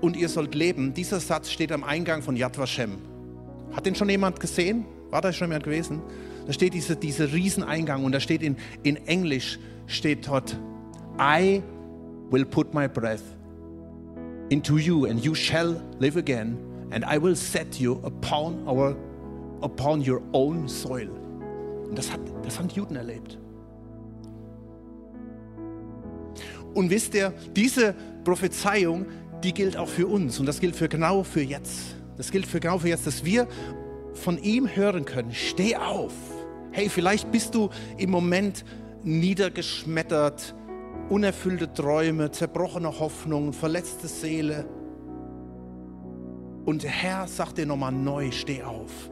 und 0.00 0.16
ihr 0.16 0.28
sollt 0.28 0.54
leben. 0.54 0.94
Dieser 0.94 1.18
Satz 1.18 1.50
steht 1.50 1.72
am 1.72 1.82
Eingang 1.82 2.22
von 2.22 2.36
Yad 2.36 2.56
Vashem. 2.56 3.11
Hat 3.72 3.86
den 3.86 3.94
schon 3.94 4.08
jemand 4.08 4.40
gesehen? 4.40 4.84
War 5.10 5.20
da 5.20 5.32
schon 5.32 5.48
jemand 5.48 5.64
gewesen? 5.64 6.02
Da 6.46 6.52
steht 6.52 6.74
dieser 6.74 6.96
diese 6.96 7.32
Rieseneingang 7.32 8.04
und 8.04 8.12
da 8.12 8.20
steht 8.20 8.42
in, 8.42 8.56
in 8.82 8.96
Englisch, 9.06 9.58
steht 9.86 10.26
dort, 10.26 10.56
I 11.18 11.62
will 12.30 12.44
put 12.44 12.74
my 12.74 12.88
breath 12.88 13.22
into 14.48 14.78
you 14.78 15.06
and 15.06 15.24
you 15.24 15.34
shall 15.34 15.80
live 15.98 16.16
again 16.16 16.58
and 16.90 17.04
I 17.04 17.20
will 17.22 17.36
set 17.36 17.76
you 17.76 18.00
upon, 18.02 18.66
our, 18.66 18.96
upon 19.62 20.00
your 20.06 20.22
own 20.32 20.68
soil. 20.68 21.08
Und 21.88 21.96
das, 21.96 22.12
hat, 22.12 22.20
das 22.42 22.58
haben 22.58 22.68
die 22.68 22.76
Juden 22.76 22.96
erlebt. 22.96 23.38
Und 26.74 26.90
wisst 26.90 27.14
ihr, 27.14 27.32
diese 27.54 27.94
Prophezeiung, 28.24 29.06
die 29.44 29.52
gilt 29.52 29.76
auch 29.76 29.88
für 29.88 30.06
uns 30.06 30.38
und 30.40 30.46
das 30.46 30.60
gilt 30.60 30.74
für 30.74 30.88
genau 30.88 31.22
für 31.22 31.42
jetzt. 31.42 31.96
Das 32.16 32.30
gilt 32.30 32.46
für 32.46 32.60
für 32.60 32.88
jetzt, 32.88 33.06
dass 33.06 33.24
wir 33.24 33.48
von 34.14 34.38
ihm 34.38 34.68
hören 34.68 35.04
können, 35.04 35.32
steh 35.32 35.76
auf. 35.76 36.12
Hey, 36.70 36.88
vielleicht 36.88 37.30
bist 37.32 37.54
du 37.54 37.70
im 37.98 38.10
Moment 38.10 38.64
niedergeschmettert, 39.02 40.54
unerfüllte 41.08 41.72
Träume, 41.72 42.30
zerbrochene 42.30 42.98
Hoffnungen, 42.98 43.52
verletzte 43.52 44.08
Seele. 44.08 44.66
Und 46.64 46.82
der 46.82 46.90
Herr 46.90 47.26
sagt 47.26 47.58
dir 47.58 47.66
nochmal 47.66 47.92
neu, 47.92 48.30
steh 48.30 48.62
auf. 48.62 49.10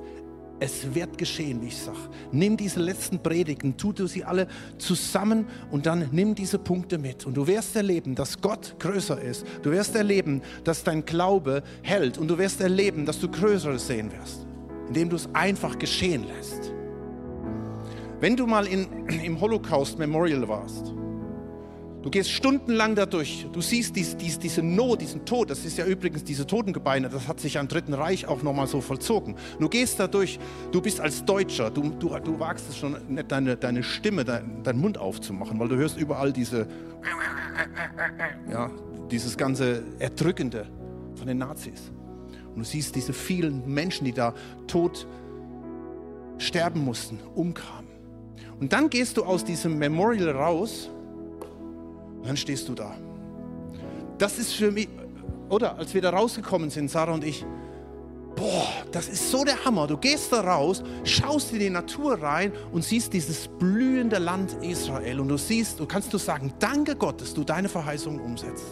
Es 0.62 0.94
wird 0.94 1.16
geschehen, 1.16 1.62
wie 1.62 1.68
ich 1.68 1.78
sage. 1.78 1.98
Nimm 2.32 2.58
diese 2.58 2.80
letzten 2.80 3.18
Predigten, 3.18 3.78
tu 3.78 3.94
du 3.94 4.06
sie 4.06 4.24
alle 4.24 4.46
zusammen 4.76 5.46
und 5.70 5.86
dann 5.86 6.10
nimm 6.12 6.34
diese 6.34 6.58
Punkte 6.58 6.98
mit. 6.98 7.24
Und 7.24 7.34
du 7.34 7.46
wirst 7.46 7.74
erleben, 7.74 8.14
dass 8.14 8.38
Gott 8.42 8.76
größer 8.78 9.20
ist. 9.20 9.46
Du 9.62 9.70
wirst 9.70 9.96
erleben, 9.96 10.42
dass 10.62 10.84
dein 10.84 11.06
Glaube 11.06 11.62
hält. 11.80 12.18
Und 12.18 12.28
du 12.28 12.36
wirst 12.36 12.60
erleben, 12.60 13.06
dass 13.06 13.18
du 13.18 13.28
Größeres 13.28 13.86
sehen 13.86 14.12
wirst, 14.12 14.46
indem 14.88 15.08
du 15.08 15.16
es 15.16 15.28
einfach 15.32 15.78
geschehen 15.78 16.26
lässt. 16.26 16.72
Wenn 18.20 18.36
du 18.36 18.46
mal 18.46 18.66
in, 18.66 18.86
im 19.24 19.40
Holocaust 19.40 19.98
Memorial 19.98 20.46
warst, 20.46 20.92
Du 22.02 22.08
gehst 22.08 22.30
stundenlang 22.30 22.94
dadurch. 22.94 23.46
Du 23.52 23.60
siehst 23.60 23.94
dies, 23.94 24.16
dies, 24.16 24.38
diese 24.38 24.62
Not, 24.62 25.02
diesen 25.02 25.26
Tod. 25.26 25.50
Das 25.50 25.66
ist 25.66 25.76
ja 25.76 25.84
übrigens 25.84 26.24
diese 26.24 26.46
Totengebeine. 26.46 27.10
Das 27.10 27.28
hat 27.28 27.40
sich 27.40 27.58
am 27.58 27.68
Dritten 27.68 27.92
Reich 27.92 28.26
auch 28.26 28.42
nochmal 28.42 28.66
so 28.66 28.80
vollzogen. 28.80 29.36
Du 29.58 29.68
gehst 29.68 30.00
dadurch. 30.00 30.38
Du 30.72 30.80
bist 30.80 30.98
als 30.98 31.24
Deutscher. 31.26 31.70
Du, 31.70 31.90
du, 31.90 32.18
du 32.18 32.40
wagst 32.40 32.70
es 32.70 32.78
schon 32.78 32.96
nicht, 33.08 33.30
deine, 33.30 33.56
deine 33.56 33.82
Stimme, 33.82 34.24
dein, 34.24 34.62
deinen 34.62 34.80
Mund 34.80 34.96
aufzumachen, 34.96 35.60
weil 35.60 35.68
du 35.68 35.76
hörst 35.76 35.98
überall 35.98 36.32
diese, 36.32 36.66
ja, 38.50 38.70
dieses 39.10 39.36
ganze 39.36 39.82
Erdrückende 39.98 40.66
von 41.16 41.26
den 41.26 41.36
Nazis. 41.36 41.92
Und 42.54 42.60
du 42.60 42.64
siehst 42.64 42.96
diese 42.96 43.12
vielen 43.12 43.68
Menschen, 43.72 44.06
die 44.06 44.12
da 44.12 44.34
tot 44.66 45.06
sterben 46.38 46.82
mussten, 46.82 47.18
umkamen. 47.34 47.90
Und 48.58 48.72
dann 48.72 48.88
gehst 48.88 49.18
du 49.18 49.24
aus 49.24 49.44
diesem 49.44 49.78
Memorial 49.78 50.30
raus 50.30 50.90
dann 52.24 52.36
stehst 52.36 52.68
du 52.68 52.74
da. 52.74 52.94
Das 54.18 54.38
ist 54.38 54.52
für 54.52 54.70
mich, 54.70 54.88
oder 55.48 55.76
als 55.78 55.94
wir 55.94 56.02
da 56.02 56.10
rausgekommen 56.10 56.70
sind, 56.70 56.90
Sarah 56.90 57.14
und 57.14 57.24
ich, 57.24 57.44
boah, 58.36 58.68
das 58.92 59.08
ist 59.08 59.30
so 59.30 59.44
der 59.44 59.64
Hammer. 59.64 59.86
Du 59.86 59.96
gehst 59.96 60.32
da 60.32 60.40
raus, 60.40 60.82
schaust 61.04 61.52
in 61.52 61.58
die 61.58 61.70
Natur 61.70 62.22
rein 62.22 62.52
und 62.72 62.84
siehst 62.84 63.12
dieses 63.12 63.48
blühende 63.48 64.18
Land 64.18 64.56
Israel 64.62 65.20
und 65.20 65.28
du 65.28 65.36
siehst, 65.36 65.80
du 65.80 65.86
kannst 65.86 66.12
du 66.12 66.18
sagen, 66.18 66.52
danke 66.58 66.96
Gott, 66.96 67.20
dass 67.20 67.34
du 67.34 67.44
deine 67.44 67.68
Verheißungen 67.68 68.20
umsetzt. 68.20 68.66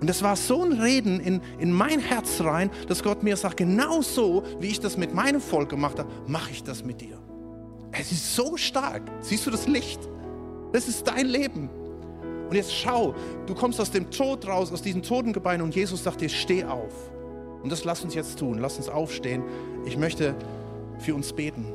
Und 0.00 0.08
das 0.08 0.22
war 0.22 0.36
so 0.36 0.62
ein 0.62 0.74
Reden 0.74 1.20
in, 1.20 1.40
in 1.58 1.72
mein 1.72 2.00
Herz 2.00 2.40
rein, 2.42 2.70
dass 2.86 3.02
Gott 3.02 3.22
mir 3.22 3.36
sagt, 3.36 3.56
genau 3.56 4.02
so, 4.02 4.42
wie 4.60 4.66
ich 4.66 4.80
das 4.80 4.96
mit 4.96 5.14
meinem 5.14 5.40
Volk 5.40 5.70
gemacht 5.70 5.98
habe, 5.98 6.10
mache 6.26 6.50
ich 6.50 6.62
das 6.62 6.84
mit 6.84 7.00
dir. 7.00 7.18
Es 7.92 8.12
ist 8.12 8.34
so 8.34 8.58
stark. 8.58 9.02
Siehst 9.20 9.46
du 9.46 9.50
das 9.50 9.66
Licht? 9.66 10.00
Das 10.72 10.86
ist 10.86 11.06
dein 11.08 11.26
Leben. 11.26 11.70
Und 12.48 12.54
jetzt 12.54 12.72
schau, 12.72 13.14
du 13.46 13.54
kommst 13.54 13.80
aus 13.80 13.90
dem 13.90 14.10
Tod 14.10 14.46
raus, 14.46 14.72
aus 14.72 14.82
diesen 14.82 15.02
Totengebeinen 15.02 15.62
und 15.62 15.74
Jesus 15.74 16.04
sagt 16.04 16.20
dir, 16.20 16.28
steh 16.28 16.64
auf. 16.64 17.10
Und 17.62 17.72
das 17.72 17.84
lass 17.84 18.04
uns 18.04 18.14
jetzt 18.14 18.38
tun. 18.38 18.58
Lass 18.58 18.76
uns 18.76 18.88
aufstehen. 18.88 19.42
Ich 19.84 19.96
möchte 19.96 20.34
für 20.98 21.14
uns 21.14 21.32
beten. 21.32 21.66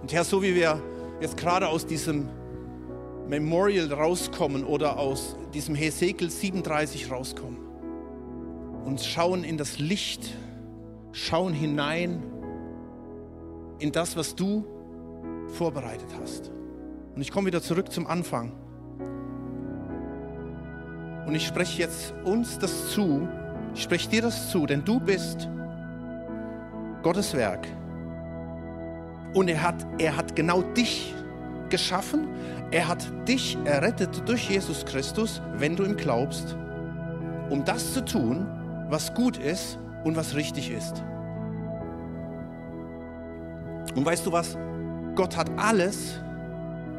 Und 0.00 0.08
Und 0.08 0.14
Herr, 0.14 0.24
so 0.24 0.42
wie 0.42 0.54
wir 0.54 0.80
jetzt 1.20 1.36
gerade 1.36 1.68
aus 1.68 1.84
diesem 1.84 2.30
Memorial 3.28 3.92
rauskommen 3.92 4.64
oder 4.64 4.98
aus 4.98 5.36
diesem 5.52 5.74
Hesekiel 5.74 6.30
37 6.30 7.10
rauskommen 7.10 7.58
und 8.86 9.02
schauen 9.02 9.44
in 9.44 9.58
das 9.58 9.78
Licht, 9.78 10.34
schauen 11.12 11.52
hinein 11.52 12.22
in 13.80 13.92
das, 13.92 14.16
was 14.16 14.34
du 14.34 14.64
vorbereitet 15.48 16.08
hast. 16.20 16.50
Und 17.14 17.22
ich 17.22 17.30
komme 17.30 17.46
wieder 17.46 17.62
zurück 17.62 17.90
zum 17.90 18.06
Anfang. 18.06 18.52
Und 21.26 21.34
ich 21.34 21.46
spreche 21.46 21.82
jetzt 21.82 22.14
uns 22.24 22.58
das 22.58 22.90
zu, 22.90 23.28
ich 23.74 23.82
spreche 23.82 24.08
dir 24.08 24.22
das 24.22 24.50
zu, 24.50 24.66
denn 24.66 24.84
du 24.84 24.98
bist 24.98 25.48
Gottes 27.02 27.34
Werk. 27.34 27.66
Und 29.34 29.48
er 29.48 29.62
hat, 29.62 29.86
er 29.98 30.16
hat 30.16 30.34
genau 30.34 30.62
dich 30.62 31.14
geschaffen. 31.68 32.28
Er 32.70 32.88
hat 32.88 33.06
dich 33.26 33.56
errettet 33.64 34.28
durch 34.28 34.48
Jesus 34.48 34.84
Christus, 34.84 35.42
wenn 35.56 35.76
du 35.76 35.84
ihm 35.84 35.96
glaubst, 35.96 36.56
um 37.50 37.64
das 37.64 37.94
zu 37.94 38.04
tun, 38.04 38.46
was 38.88 39.14
gut 39.14 39.38
ist 39.38 39.78
und 40.04 40.16
was 40.16 40.34
richtig 40.34 40.70
ist. 40.70 41.02
Und 43.94 44.04
weißt 44.04 44.26
du 44.26 44.32
was? 44.32 44.56
Gott 45.18 45.36
hat 45.36 45.50
alles. 45.56 46.20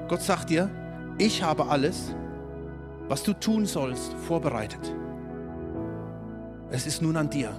Gott 0.09 0.21
sagt 0.21 0.49
dir, 0.49 0.69
ich 1.17 1.41
habe 1.41 1.67
alles, 1.67 2.13
was 3.07 3.23
du 3.23 3.31
tun 3.31 3.65
sollst, 3.65 4.13
vorbereitet. 4.27 4.93
Es 6.69 6.85
ist 6.85 7.01
nun 7.01 7.15
an 7.15 7.29
dir. 7.29 7.51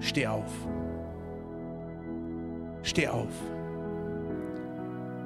Steh 0.00 0.26
auf. 0.26 0.50
Steh 2.82 3.08
auf. 3.08 3.30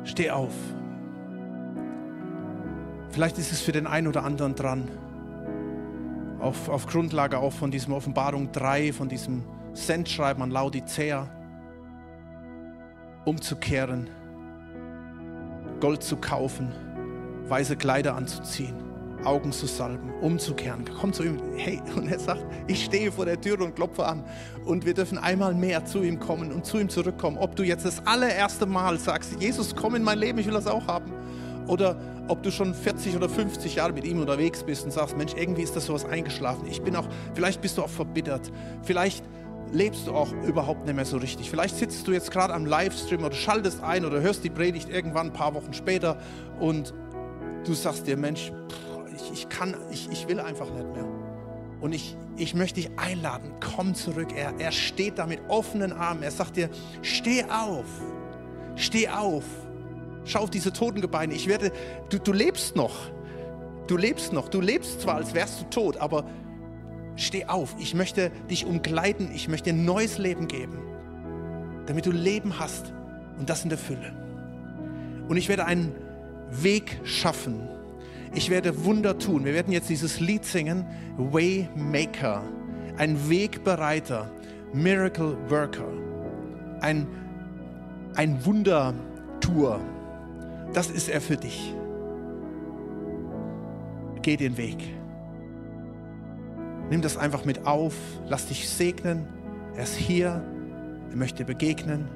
Steh 0.04 0.30
auf. 0.30 0.54
Vielleicht 3.08 3.38
ist 3.38 3.50
es 3.50 3.60
für 3.60 3.72
den 3.72 3.88
einen 3.88 4.06
oder 4.06 4.22
anderen 4.22 4.54
dran, 4.54 4.88
auf, 6.38 6.68
auf 6.68 6.86
Grundlage 6.86 7.38
auch 7.38 7.52
von 7.52 7.72
diesem 7.72 7.92
Offenbarung 7.92 8.52
3, 8.52 8.92
von 8.92 9.08
diesem 9.08 9.42
Sendschreiben 9.72 10.44
an 10.44 10.52
Laodicea, 10.52 11.28
umzukehren, 13.24 14.10
Gold 15.80 16.02
zu 16.02 16.16
kaufen, 16.16 16.72
weiße 17.48 17.76
Kleider 17.76 18.14
anzuziehen, 18.14 18.74
Augen 19.24 19.52
zu 19.52 19.66
salben, 19.66 20.12
umzukehren. 20.20 20.84
Komm 21.00 21.12
zu 21.12 21.24
ihm, 21.24 21.38
hey, 21.56 21.80
und 21.96 22.08
er 22.08 22.18
sagt, 22.18 22.44
ich 22.66 22.84
stehe 22.84 23.12
vor 23.12 23.24
der 23.24 23.40
Tür 23.40 23.60
und 23.60 23.74
klopfe 23.74 24.06
an. 24.06 24.24
Und 24.64 24.84
wir 24.84 24.94
dürfen 24.94 25.18
einmal 25.18 25.54
mehr 25.54 25.84
zu 25.84 26.02
ihm 26.02 26.18
kommen 26.18 26.52
und 26.52 26.66
zu 26.66 26.78
ihm 26.78 26.88
zurückkommen. 26.88 27.38
Ob 27.38 27.56
du 27.56 27.62
jetzt 27.62 27.84
das 27.84 28.06
allererste 28.06 28.66
Mal 28.66 28.98
sagst, 28.98 29.40
Jesus, 29.40 29.74
komm 29.74 29.94
in 29.94 30.02
mein 30.02 30.18
Leben, 30.18 30.38
ich 30.38 30.46
will 30.46 30.54
das 30.54 30.66
auch 30.66 30.86
haben. 30.86 31.12
Oder 31.66 31.96
ob 32.28 32.42
du 32.42 32.50
schon 32.50 32.74
40 32.74 33.16
oder 33.16 33.28
50 33.28 33.76
Jahre 33.76 33.92
mit 33.92 34.04
ihm 34.04 34.20
unterwegs 34.20 34.62
bist 34.62 34.84
und 34.84 34.92
sagst, 34.92 35.16
Mensch, 35.16 35.34
irgendwie 35.36 35.62
ist 35.62 35.76
das 35.76 35.86
sowas 35.86 36.04
eingeschlafen. 36.04 36.66
Ich 36.68 36.82
bin 36.82 36.96
auch, 36.96 37.06
vielleicht 37.34 37.60
bist 37.60 37.78
du 37.78 37.82
auch 37.82 37.88
verbittert. 37.88 38.50
Vielleicht 38.82 39.24
lebst 39.72 40.06
du 40.06 40.12
auch 40.12 40.32
überhaupt 40.46 40.84
nicht 40.86 40.94
mehr 40.94 41.04
so 41.04 41.16
richtig. 41.16 41.50
Vielleicht 41.50 41.76
sitzt 41.76 42.06
du 42.06 42.12
jetzt 42.12 42.30
gerade 42.30 42.54
am 42.54 42.66
Livestream 42.66 43.24
oder 43.24 43.34
schaltest 43.34 43.82
ein 43.82 44.04
oder 44.04 44.20
hörst 44.20 44.44
die 44.44 44.50
Predigt 44.50 44.88
irgendwann 44.88 45.28
ein 45.28 45.32
paar 45.32 45.54
Wochen 45.54 45.72
später 45.72 46.18
und 46.60 46.94
du 47.64 47.74
sagst 47.74 48.06
dir, 48.06 48.16
Mensch, 48.16 48.52
ich, 49.16 49.32
ich 49.32 49.48
kann, 49.48 49.74
ich, 49.90 50.10
ich 50.10 50.28
will 50.28 50.40
einfach 50.40 50.70
nicht 50.70 50.92
mehr. 50.92 51.06
Und 51.80 51.92
ich, 51.92 52.16
ich 52.36 52.54
möchte 52.54 52.80
dich 52.80 52.90
einladen, 52.96 53.52
komm 53.60 53.94
zurück. 53.94 54.28
Er, 54.36 54.54
er 54.58 54.70
steht 54.70 55.18
da 55.18 55.26
mit 55.26 55.40
offenen 55.48 55.92
Armen. 55.92 56.22
Er 56.22 56.30
sagt 56.30 56.56
dir, 56.56 56.70
steh 57.02 57.44
auf, 57.44 57.86
steh 58.76 59.08
auf. 59.08 59.44
Schau 60.24 60.40
auf 60.40 60.50
diese 60.50 60.72
toten 60.72 61.00
Gebeine. 61.00 61.34
Ich 61.34 61.48
werde, 61.48 61.72
du, 62.08 62.18
du 62.18 62.32
lebst 62.32 62.76
noch. 62.76 62.94
Du 63.88 63.96
lebst 63.96 64.32
noch. 64.32 64.48
Du 64.48 64.60
lebst 64.60 65.00
zwar, 65.00 65.16
als 65.16 65.34
wärst 65.34 65.60
du 65.60 65.64
tot, 65.64 65.96
aber 65.96 66.24
steh 67.16 67.46
auf. 67.46 67.74
Ich 67.78 67.94
möchte 67.94 68.30
dich 68.50 68.66
umgleiten. 68.66 69.30
Ich 69.34 69.48
möchte 69.48 69.70
ein 69.70 69.84
neues 69.84 70.18
Leben 70.18 70.48
geben, 70.48 70.78
damit 71.86 72.06
du 72.06 72.10
Leben 72.10 72.58
hast 72.58 72.92
und 73.38 73.48
das 73.48 73.62
in 73.62 73.68
der 73.68 73.78
Fülle. 73.78 74.12
Und 75.28 75.36
ich 75.36 75.48
werde 75.48 75.64
einen 75.64 75.94
Weg 76.50 77.00
schaffen. 77.04 77.68
Ich 78.34 78.50
werde 78.50 78.84
Wunder 78.84 79.18
tun. 79.18 79.44
Wir 79.44 79.54
werden 79.54 79.72
jetzt 79.72 79.88
dieses 79.88 80.20
Lied 80.20 80.44
singen, 80.44 80.86
Waymaker, 81.16 82.42
ein 82.96 83.28
Wegbereiter, 83.28 84.30
Miracle 84.72 85.36
Worker, 85.48 85.88
ein, 86.80 87.06
ein 88.14 88.44
Wundertour. 88.44 89.80
Das 90.72 90.90
ist 90.90 91.08
er 91.08 91.20
für 91.20 91.36
dich. 91.36 91.74
Geh 94.22 94.36
den 94.36 94.56
Weg. 94.56 94.78
Nimm 96.92 97.00
das 97.00 97.16
einfach 97.16 97.46
mit 97.46 97.66
auf. 97.66 97.94
Lass 98.28 98.48
dich 98.48 98.68
segnen. 98.68 99.26
Er 99.74 99.84
ist 99.84 99.96
hier. 99.96 100.42
Er 101.08 101.16
möchte 101.16 101.42
begegnen. 101.42 102.06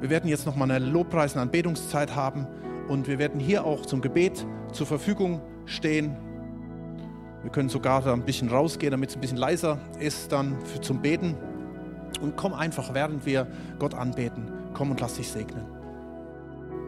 Wir 0.00 0.10
werden 0.10 0.28
jetzt 0.28 0.44
noch 0.44 0.56
mal 0.56 0.68
eine 0.68 0.84
Lobpreis- 0.84 1.36
und 1.36 1.40
Anbetungszeit 1.40 2.16
haben 2.16 2.48
und 2.88 3.06
wir 3.06 3.20
werden 3.20 3.38
hier 3.38 3.64
auch 3.64 3.86
zum 3.86 4.00
Gebet 4.00 4.44
zur 4.72 4.88
Verfügung 4.88 5.40
stehen. 5.66 6.16
Wir 7.42 7.52
können 7.52 7.68
sogar 7.68 8.02
da 8.02 8.12
ein 8.12 8.24
bisschen 8.24 8.48
rausgehen, 8.48 8.90
damit 8.90 9.10
es 9.10 9.14
ein 9.14 9.20
bisschen 9.20 9.38
leiser 9.38 9.78
ist 10.00 10.32
dann 10.32 10.58
für, 10.66 10.80
zum 10.80 11.00
Beten. 11.00 11.36
Und 12.20 12.36
komm 12.36 12.54
einfach, 12.54 12.92
während 12.92 13.24
wir 13.24 13.46
Gott 13.78 13.94
anbeten, 13.94 14.50
komm 14.74 14.90
und 14.90 15.00
lass 15.00 15.14
dich 15.14 15.28
segnen. 15.28 15.75